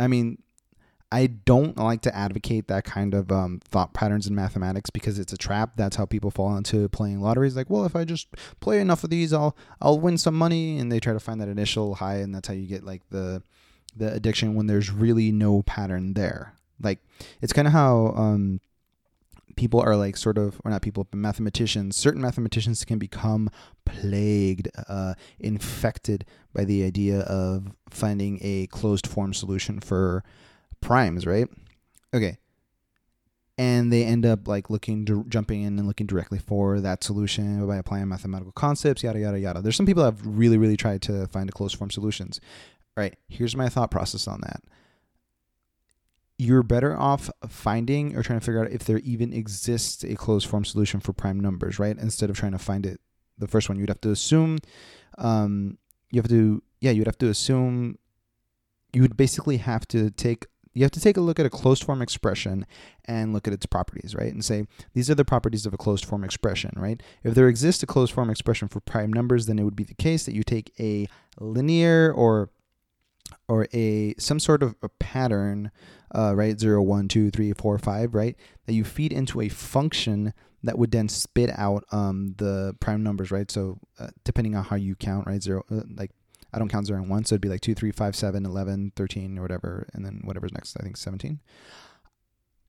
I 0.00 0.08
mean, 0.08 0.42
I 1.14 1.28
don't 1.28 1.78
like 1.78 2.02
to 2.02 2.16
advocate 2.16 2.66
that 2.66 2.82
kind 2.82 3.14
of 3.14 3.30
um, 3.30 3.60
thought 3.62 3.94
patterns 3.94 4.26
in 4.26 4.34
mathematics 4.34 4.90
because 4.90 5.20
it's 5.20 5.32
a 5.32 5.36
trap. 5.36 5.74
That's 5.76 5.94
how 5.94 6.06
people 6.06 6.32
fall 6.32 6.56
into 6.56 6.88
playing 6.88 7.20
lotteries. 7.20 7.54
Like, 7.54 7.70
well, 7.70 7.84
if 7.84 7.94
I 7.94 8.04
just 8.04 8.26
play 8.58 8.80
enough 8.80 9.04
of 9.04 9.10
these, 9.10 9.32
I'll 9.32 9.56
I'll 9.80 10.00
win 10.00 10.18
some 10.18 10.34
money, 10.34 10.76
and 10.76 10.90
they 10.90 10.98
try 10.98 11.12
to 11.12 11.20
find 11.20 11.40
that 11.40 11.46
initial 11.46 11.94
high, 11.94 12.16
and 12.16 12.34
that's 12.34 12.48
how 12.48 12.54
you 12.54 12.66
get 12.66 12.82
like 12.82 13.02
the 13.10 13.44
the 13.94 14.12
addiction 14.12 14.56
when 14.56 14.66
there's 14.66 14.90
really 14.90 15.30
no 15.30 15.62
pattern 15.62 16.14
there. 16.14 16.54
Like, 16.82 16.98
it's 17.40 17.52
kind 17.52 17.68
of 17.68 17.72
how 17.72 18.12
um, 18.16 18.60
people 19.54 19.78
are 19.78 19.94
like 19.94 20.16
sort 20.16 20.36
of, 20.36 20.60
or 20.64 20.72
not 20.72 20.82
people, 20.82 21.06
but 21.08 21.16
mathematicians. 21.16 21.94
Certain 21.94 22.22
mathematicians 22.22 22.84
can 22.84 22.98
become 22.98 23.50
plagued, 23.84 24.68
uh, 24.88 25.14
infected 25.38 26.24
by 26.52 26.64
the 26.64 26.82
idea 26.82 27.20
of 27.20 27.70
finding 27.88 28.40
a 28.42 28.66
closed 28.66 29.06
form 29.06 29.32
solution 29.32 29.78
for 29.78 30.24
primes, 30.84 31.26
right? 31.26 31.48
Okay. 32.12 32.38
And 33.56 33.92
they 33.92 34.04
end 34.04 34.26
up 34.26 34.46
like 34.46 34.70
looking, 34.70 35.26
jumping 35.28 35.62
in 35.62 35.78
and 35.78 35.86
looking 35.86 36.06
directly 36.06 36.38
for 36.38 36.80
that 36.80 37.02
solution 37.02 37.66
by 37.66 37.76
applying 37.76 38.08
mathematical 38.08 38.52
concepts, 38.52 39.02
yada, 39.02 39.18
yada, 39.18 39.38
yada. 39.38 39.62
There's 39.62 39.76
some 39.76 39.86
people 39.86 40.02
that 40.02 40.16
have 40.16 40.26
really, 40.26 40.58
really 40.58 40.76
tried 40.76 41.02
to 41.02 41.26
find 41.28 41.48
a 41.48 41.52
closed 41.52 41.76
form 41.76 41.90
solutions. 41.90 42.40
All 42.96 43.02
right. 43.02 43.16
Here's 43.28 43.56
my 43.56 43.68
thought 43.68 43.90
process 43.90 44.28
on 44.28 44.40
that. 44.42 44.62
You're 46.36 46.64
better 46.64 46.96
off 46.96 47.30
finding 47.48 48.16
or 48.16 48.22
trying 48.22 48.40
to 48.40 48.44
figure 48.44 48.64
out 48.64 48.72
if 48.72 48.84
there 48.84 48.98
even 48.98 49.32
exists 49.32 50.02
a 50.02 50.16
closed 50.16 50.48
form 50.48 50.64
solution 50.64 50.98
for 50.98 51.12
prime 51.12 51.38
numbers, 51.38 51.78
right? 51.78 51.96
Instead 51.96 52.28
of 52.28 52.36
trying 52.36 52.52
to 52.52 52.58
find 52.58 52.84
it 52.84 53.00
the 53.38 53.46
first 53.46 53.68
one, 53.68 53.78
you'd 53.78 53.88
have 53.88 54.00
to 54.00 54.10
assume, 54.10 54.58
um, 55.18 55.78
you 56.10 56.20
have 56.20 56.28
to, 56.28 56.60
yeah, 56.80 56.90
you'd 56.90 57.06
have 57.06 57.18
to 57.18 57.28
assume 57.28 57.98
you 58.92 59.02
would 59.02 59.16
basically 59.16 59.58
have 59.58 59.86
to 59.88 60.10
take 60.10 60.46
you 60.74 60.82
have 60.82 60.90
to 60.90 61.00
take 61.00 61.16
a 61.16 61.20
look 61.20 61.38
at 61.38 61.46
a 61.46 61.50
closed 61.50 61.84
form 61.84 62.02
expression 62.02 62.66
and 63.04 63.32
look 63.32 63.46
at 63.46 63.54
its 63.54 63.64
properties, 63.64 64.14
right? 64.14 64.32
And 64.32 64.44
say, 64.44 64.66
these 64.92 65.08
are 65.08 65.14
the 65.14 65.24
properties 65.24 65.66
of 65.66 65.72
a 65.72 65.76
closed 65.76 66.04
form 66.04 66.24
expression, 66.24 66.72
right? 66.76 67.00
If 67.22 67.34
there 67.34 67.48
exists 67.48 67.82
a 67.82 67.86
closed 67.86 68.12
form 68.12 68.28
expression 68.28 68.68
for 68.68 68.80
prime 68.80 69.12
numbers, 69.12 69.46
then 69.46 69.58
it 69.58 69.62
would 69.62 69.76
be 69.76 69.84
the 69.84 69.94
case 69.94 70.26
that 70.26 70.34
you 70.34 70.42
take 70.42 70.72
a 70.78 71.08
linear 71.38 72.12
or 72.12 72.50
or 73.48 73.66
a 73.72 74.14
some 74.18 74.40
sort 74.40 74.62
of 74.62 74.74
a 74.82 74.88
pattern, 74.88 75.70
uh, 76.14 76.34
right? 76.34 76.58
0, 76.58 76.82
1, 76.82 77.08
2, 77.08 77.30
3, 77.30 77.52
4, 77.52 77.78
5, 77.78 78.14
right? 78.14 78.36
That 78.66 78.74
you 78.74 78.84
feed 78.84 79.12
into 79.12 79.40
a 79.40 79.48
function 79.48 80.34
that 80.62 80.78
would 80.78 80.90
then 80.90 81.08
spit 81.08 81.50
out 81.56 81.84
um, 81.92 82.34
the 82.38 82.74
prime 82.80 83.02
numbers, 83.02 83.30
right? 83.30 83.50
So 83.50 83.78
uh, 83.98 84.08
depending 84.24 84.56
on 84.56 84.64
how 84.64 84.76
you 84.76 84.94
count, 84.94 85.26
right? 85.26 85.42
Zero, 85.42 85.62
uh, 85.70 85.82
like 85.94 86.10
I 86.54 86.58
don't 86.58 86.68
count 86.68 86.86
zero 86.86 87.00
and 87.00 87.10
one, 87.10 87.24
so 87.24 87.34
it'd 87.34 87.42
be 87.42 87.48
like 87.48 87.60
2, 87.60 87.74
3, 87.74 87.90
5, 87.90 88.16
7, 88.16 88.46
11, 88.46 88.92
13, 88.96 89.38
or 89.38 89.42
whatever, 89.42 89.88
and 89.92 90.04
then 90.04 90.20
whatever's 90.24 90.52
next, 90.52 90.76
I 90.78 90.82
think 90.82 90.96
17. 90.96 91.40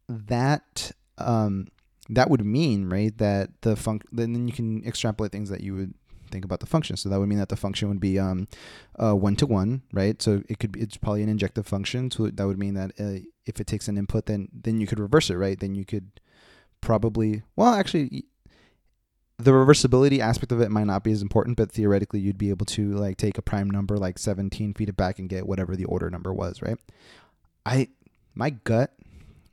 That 0.10 0.92
um, 1.18 1.68
that 2.10 2.30
would 2.30 2.46
mean, 2.46 2.90
right, 2.90 3.18
that 3.18 3.50
the 3.62 3.76
func 3.76 4.04
then 4.12 4.48
you 4.48 4.54
can 4.54 4.86
extrapolate 4.86 5.32
things 5.32 5.50
that 5.50 5.62
you 5.62 5.76
would 5.76 5.94
think 6.30 6.46
about 6.46 6.60
the 6.60 6.66
function. 6.66 6.98
So 6.98 7.10
that 7.10 7.20
would 7.20 7.30
mean 7.30 7.40
that 7.40 7.50
the 7.50 7.56
function 7.56 7.88
would 7.90 8.00
be 8.00 8.20
um, 8.20 8.48
uh, 9.02 9.16
one 9.16 9.36
to 9.38 9.48
one, 9.48 9.82
right? 9.94 10.22
So 10.22 10.44
it 10.50 10.60
could 10.60 10.72
be 10.72 10.82
it's 10.82 10.98
probably 10.98 11.24
an 11.24 11.30
injective 11.30 11.66
function. 11.66 12.12
So 12.12 12.28
that 12.28 12.46
would 12.48 12.60
mean 12.60 12.74
that 12.76 12.92
uh, 13.00 13.26
if 13.46 13.60
it 13.60 13.68
takes 13.68 13.88
an 13.88 13.98
input, 13.98 14.26
then 14.26 14.50
then 14.54 14.80
you 14.80 14.88
could 14.88 15.00
reverse 15.00 15.30
it, 15.30 15.36
right? 15.36 15.60
Then 15.60 15.76
you 15.76 15.86
could 15.86 16.20
probably 16.82 17.44
well 17.56 17.74
actually 17.74 18.26
the 19.38 19.52
reversibility 19.52 20.20
aspect 20.20 20.52
of 20.52 20.62
it 20.62 20.72
might 20.72 20.86
not 20.86 21.04
be 21.04 21.12
as 21.12 21.22
important, 21.22 21.58
but 21.58 21.72
theoretically 21.72 22.20
you'd 22.20 22.38
be 22.38 22.50
able 22.50 22.66
to 22.68 22.92
like 22.94 23.18
take 23.18 23.38
a 23.38 23.42
prime 23.42 23.70
number 23.70 23.98
like 23.98 24.18
17, 24.18 24.74
feed 24.74 24.90
it 24.90 24.98
back 24.98 25.20
and 25.20 25.30
get 25.30 25.48
whatever 25.48 25.76
the 25.76 25.86
order 25.86 26.10
number 26.10 26.34
was, 26.34 26.62
right? 26.62 26.78
I 27.66 27.90
my 28.34 28.52
gut 28.52 28.94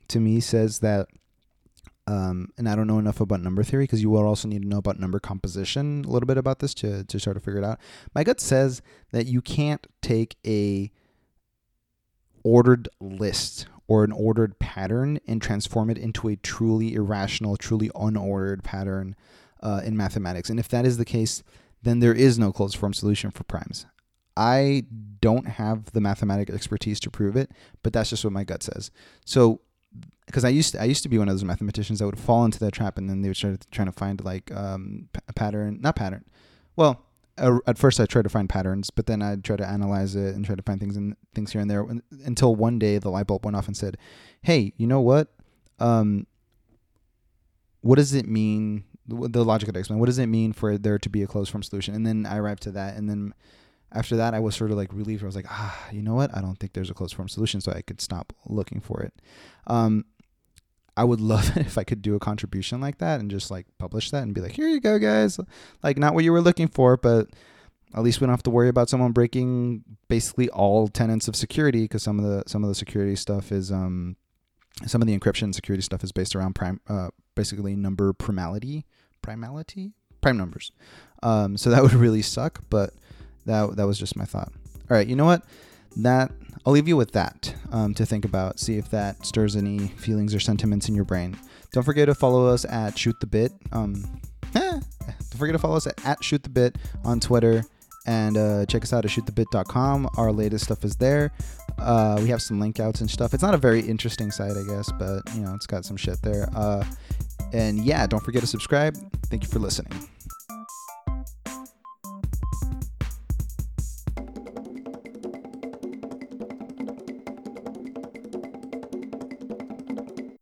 to 0.08 0.20
me 0.20 0.40
says 0.40 0.80
that 0.80 1.08
um, 2.06 2.48
and 2.58 2.68
I 2.68 2.74
don't 2.74 2.86
know 2.86 2.98
enough 2.98 3.20
about 3.20 3.40
number 3.40 3.62
theory 3.62 3.84
because 3.84 4.02
you 4.02 4.10
will 4.10 4.26
also 4.26 4.48
need 4.48 4.62
to 4.62 4.68
know 4.68 4.78
about 4.78 4.98
number 4.98 5.20
composition 5.20 6.04
a 6.04 6.08
little 6.08 6.26
bit 6.26 6.36
about 6.36 6.58
this 6.58 6.74
to, 6.74 7.04
to 7.04 7.20
sort 7.20 7.36
of 7.36 7.44
figure 7.44 7.60
it 7.60 7.64
out. 7.64 7.78
My 8.12 8.24
gut 8.24 8.40
says 8.40 8.82
that 9.12 9.26
you 9.26 9.40
can't 9.40 9.86
take 10.00 10.36
a 10.44 10.90
ordered 12.42 12.88
list 13.00 13.66
or 13.86 14.02
an 14.02 14.10
ordered 14.10 14.58
pattern 14.58 15.20
and 15.28 15.40
transform 15.40 15.90
it 15.90 15.98
into 15.98 16.28
a 16.28 16.36
truly 16.36 16.94
irrational, 16.94 17.56
truly 17.56 17.88
unordered 17.90 18.64
pattern 18.64 19.14
uh, 19.62 19.80
in 19.84 19.96
mathematics. 19.96 20.50
And 20.50 20.58
if 20.58 20.68
that 20.68 20.84
is 20.84 20.98
the 20.98 21.04
case, 21.04 21.42
then 21.82 22.00
there 22.00 22.14
is 22.14 22.38
no 22.38 22.52
closed 22.52 22.76
form 22.76 22.94
solution 22.94 23.30
for 23.30 23.44
primes. 23.44 23.86
I 24.36 24.84
don't 25.20 25.46
have 25.46 25.92
the 25.92 26.00
mathematical 26.00 26.54
expertise 26.54 26.98
to 27.00 27.10
prove 27.10 27.36
it, 27.36 27.50
but 27.82 27.92
that's 27.92 28.10
just 28.10 28.24
what 28.24 28.32
my 28.32 28.44
gut 28.44 28.62
says. 28.62 28.90
So, 29.24 29.60
because 30.26 30.44
I 30.44 30.48
used 30.48 30.72
to, 30.72 30.80
I 30.80 30.84
used 30.84 31.02
to 31.02 31.08
be 31.08 31.18
one 31.18 31.28
of 31.28 31.34
those 31.34 31.44
mathematicians 31.44 31.98
that 31.98 32.06
would 32.06 32.18
fall 32.18 32.44
into 32.44 32.58
that 32.60 32.72
trap, 32.72 32.96
and 32.96 33.10
then 33.10 33.20
they 33.20 33.28
would 33.28 33.36
start 33.36 33.66
trying 33.70 33.86
to 33.86 33.92
find 33.92 34.24
like 34.24 34.50
um, 34.54 35.08
a 35.28 35.32
pattern, 35.32 35.80
not 35.82 35.96
pattern. 35.96 36.24
Well, 36.76 37.04
uh, 37.36 37.58
at 37.66 37.76
first 37.76 38.00
I 38.00 38.06
tried 38.06 38.22
to 38.22 38.30
find 38.30 38.48
patterns, 38.48 38.88
but 38.90 39.06
then 39.06 39.20
I'd 39.20 39.44
try 39.44 39.56
to 39.56 39.66
analyze 39.66 40.16
it 40.16 40.34
and 40.34 40.44
try 40.44 40.54
to 40.54 40.62
find 40.62 40.80
things 40.80 40.96
and 40.96 41.16
things 41.34 41.52
here 41.52 41.60
and 41.60 41.70
there 41.70 41.86
until 42.24 42.54
one 42.54 42.78
day 42.78 42.98
the 42.98 43.10
light 43.10 43.26
bulb 43.26 43.44
went 43.44 43.56
off 43.56 43.66
and 43.66 43.76
said, 43.76 43.98
"Hey, 44.40 44.72
you 44.76 44.86
know 44.86 45.00
what? 45.00 45.28
Um, 45.78 46.26
what 47.82 47.96
does 47.96 48.14
it 48.14 48.26
mean? 48.26 48.84
The 49.08 49.44
logic 49.44 49.68
of 49.68 49.76
explain. 49.76 49.98
What 49.98 50.06
does 50.06 50.18
it 50.18 50.26
mean 50.26 50.52
for 50.52 50.78
there 50.78 50.98
to 50.98 51.08
be 51.08 51.22
a 51.22 51.26
closed 51.26 51.50
form 51.50 51.62
solution?" 51.62 51.94
And 51.94 52.06
then 52.06 52.24
I 52.24 52.38
arrived 52.38 52.62
to 52.64 52.70
that, 52.72 52.96
and 52.96 53.08
then 53.08 53.34
after 53.94 54.16
that, 54.16 54.34
I 54.34 54.40
was 54.40 54.56
sort 54.56 54.70
of 54.70 54.76
like 54.76 54.92
relieved. 54.92 55.22
I 55.22 55.26
was 55.26 55.36
like, 55.36 55.50
ah, 55.50 55.88
you 55.90 56.02
know 56.02 56.14
what? 56.14 56.34
I 56.34 56.40
don't 56.40 56.58
think 56.58 56.72
there's 56.72 56.90
a 56.90 56.94
closed 56.94 57.14
form 57.14 57.28
solution, 57.28 57.60
so 57.60 57.72
I 57.72 57.82
could 57.82 58.00
stop 58.00 58.32
looking 58.46 58.80
for 58.80 59.02
it. 59.02 59.12
Um, 59.66 60.06
I 60.96 61.04
would 61.04 61.20
love 61.32 61.56
it 61.56 61.66
if 61.66 61.78
I 61.78 61.84
could 61.84 62.02
do 62.02 62.14
a 62.14 62.20
contribution 62.20 62.80
like 62.80 62.98
that 62.98 63.20
and 63.20 63.30
just 63.30 63.50
like 63.50 63.66
publish 63.78 64.10
that 64.10 64.22
and 64.22 64.34
be 64.34 64.40
like, 64.40 64.52
here 64.52 64.68
you 64.68 64.80
go, 64.80 64.98
guys. 64.98 65.38
Like, 65.82 65.98
not 65.98 66.14
what 66.14 66.24
you 66.24 66.32
were 66.32 66.40
looking 66.40 66.68
for, 66.68 66.96
but 66.96 67.28
at 67.94 68.02
least 68.02 68.20
we 68.20 68.26
don't 68.26 68.32
have 68.32 68.42
to 68.44 68.50
worry 68.50 68.68
about 68.68 68.88
someone 68.88 69.12
breaking 69.12 69.84
basically 70.08 70.48
all 70.50 70.88
tenets 70.88 71.28
of 71.28 71.36
security 71.36 71.82
because 71.82 72.02
some 72.02 72.18
of 72.18 72.24
the 72.24 72.42
some 72.46 72.62
of 72.62 72.68
the 72.68 72.74
security 72.74 73.16
stuff 73.16 73.52
is 73.52 73.70
um 73.70 74.16
some 74.86 75.02
of 75.02 75.06
the 75.06 75.18
encryption 75.18 75.54
security 75.54 75.82
stuff 75.82 76.02
is 76.02 76.10
based 76.10 76.34
around 76.34 76.54
prime 76.54 76.80
uh 76.88 77.08
basically 77.34 77.74
number 77.74 78.12
primality 78.12 78.84
primality 79.22 79.92
prime 80.20 80.36
numbers 80.36 80.72
um 81.22 81.56
so 81.56 81.70
that 81.70 81.82
would 81.82 81.94
really 81.94 82.22
suck 82.22 82.62
but 82.70 82.92
that 83.46 83.76
that 83.76 83.86
was 83.86 83.98
just 83.98 84.16
my 84.16 84.24
thought. 84.24 84.52
All 84.90 84.96
right, 84.96 85.06
you 85.06 85.16
know 85.16 85.24
what? 85.24 85.42
That 85.96 86.30
I'll 86.64 86.72
leave 86.72 86.88
you 86.88 86.96
with 86.96 87.12
that 87.12 87.54
um, 87.70 87.94
to 87.94 88.06
think 88.06 88.24
about. 88.24 88.60
See 88.60 88.76
if 88.76 88.90
that 88.90 89.26
stirs 89.26 89.56
any 89.56 89.88
feelings 89.88 90.34
or 90.34 90.40
sentiments 90.40 90.88
in 90.88 90.94
your 90.94 91.04
brain. 91.04 91.36
Don't 91.72 91.82
forget 91.82 92.06
to 92.06 92.14
follow 92.14 92.46
us 92.46 92.64
at 92.64 92.98
Shoot 92.98 93.18
the 93.20 93.26
Bit. 93.26 93.52
Um, 93.72 94.20
eh, 94.54 94.80
don't 95.00 95.38
forget 95.38 95.54
to 95.54 95.58
follow 95.58 95.76
us 95.76 95.86
at, 95.86 96.04
at 96.04 96.22
Shoot 96.22 96.42
the 96.42 96.50
Bit 96.50 96.76
on 97.04 97.20
Twitter 97.20 97.64
and 98.06 98.36
uh, 98.36 98.66
check 98.66 98.82
us 98.82 98.92
out 98.92 99.04
at 99.04 99.10
shootthebit.com. 99.10 100.08
Our 100.16 100.32
latest 100.32 100.64
stuff 100.64 100.84
is 100.84 100.96
there. 100.96 101.32
Uh, 101.82 102.18
we 102.20 102.28
have 102.28 102.40
some 102.40 102.60
link 102.60 102.80
outs 102.80 103.00
and 103.00 103.10
stuff. 103.10 103.34
It's 103.34 103.42
not 103.42 103.54
a 103.54 103.58
very 103.58 103.80
interesting 103.80 104.30
site, 104.30 104.56
I 104.56 104.62
guess, 104.66 104.90
but 104.92 105.22
you 105.34 105.42
know, 105.42 105.54
it's 105.54 105.66
got 105.66 105.84
some 105.84 105.96
shit 105.96 106.20
there. 106.22 106.48
Uh, 106.54 106.84
and 107.52 107.84
yeah, 107.84 108.06
don't 108.06 108.22
forget 108.22 108.40
to 108.40 108.46
subscribe. 108.46 108.96
Thank 109.26 109.42
you 109.42 109.48
for 109.48 109.58
listening. 109.58 109.92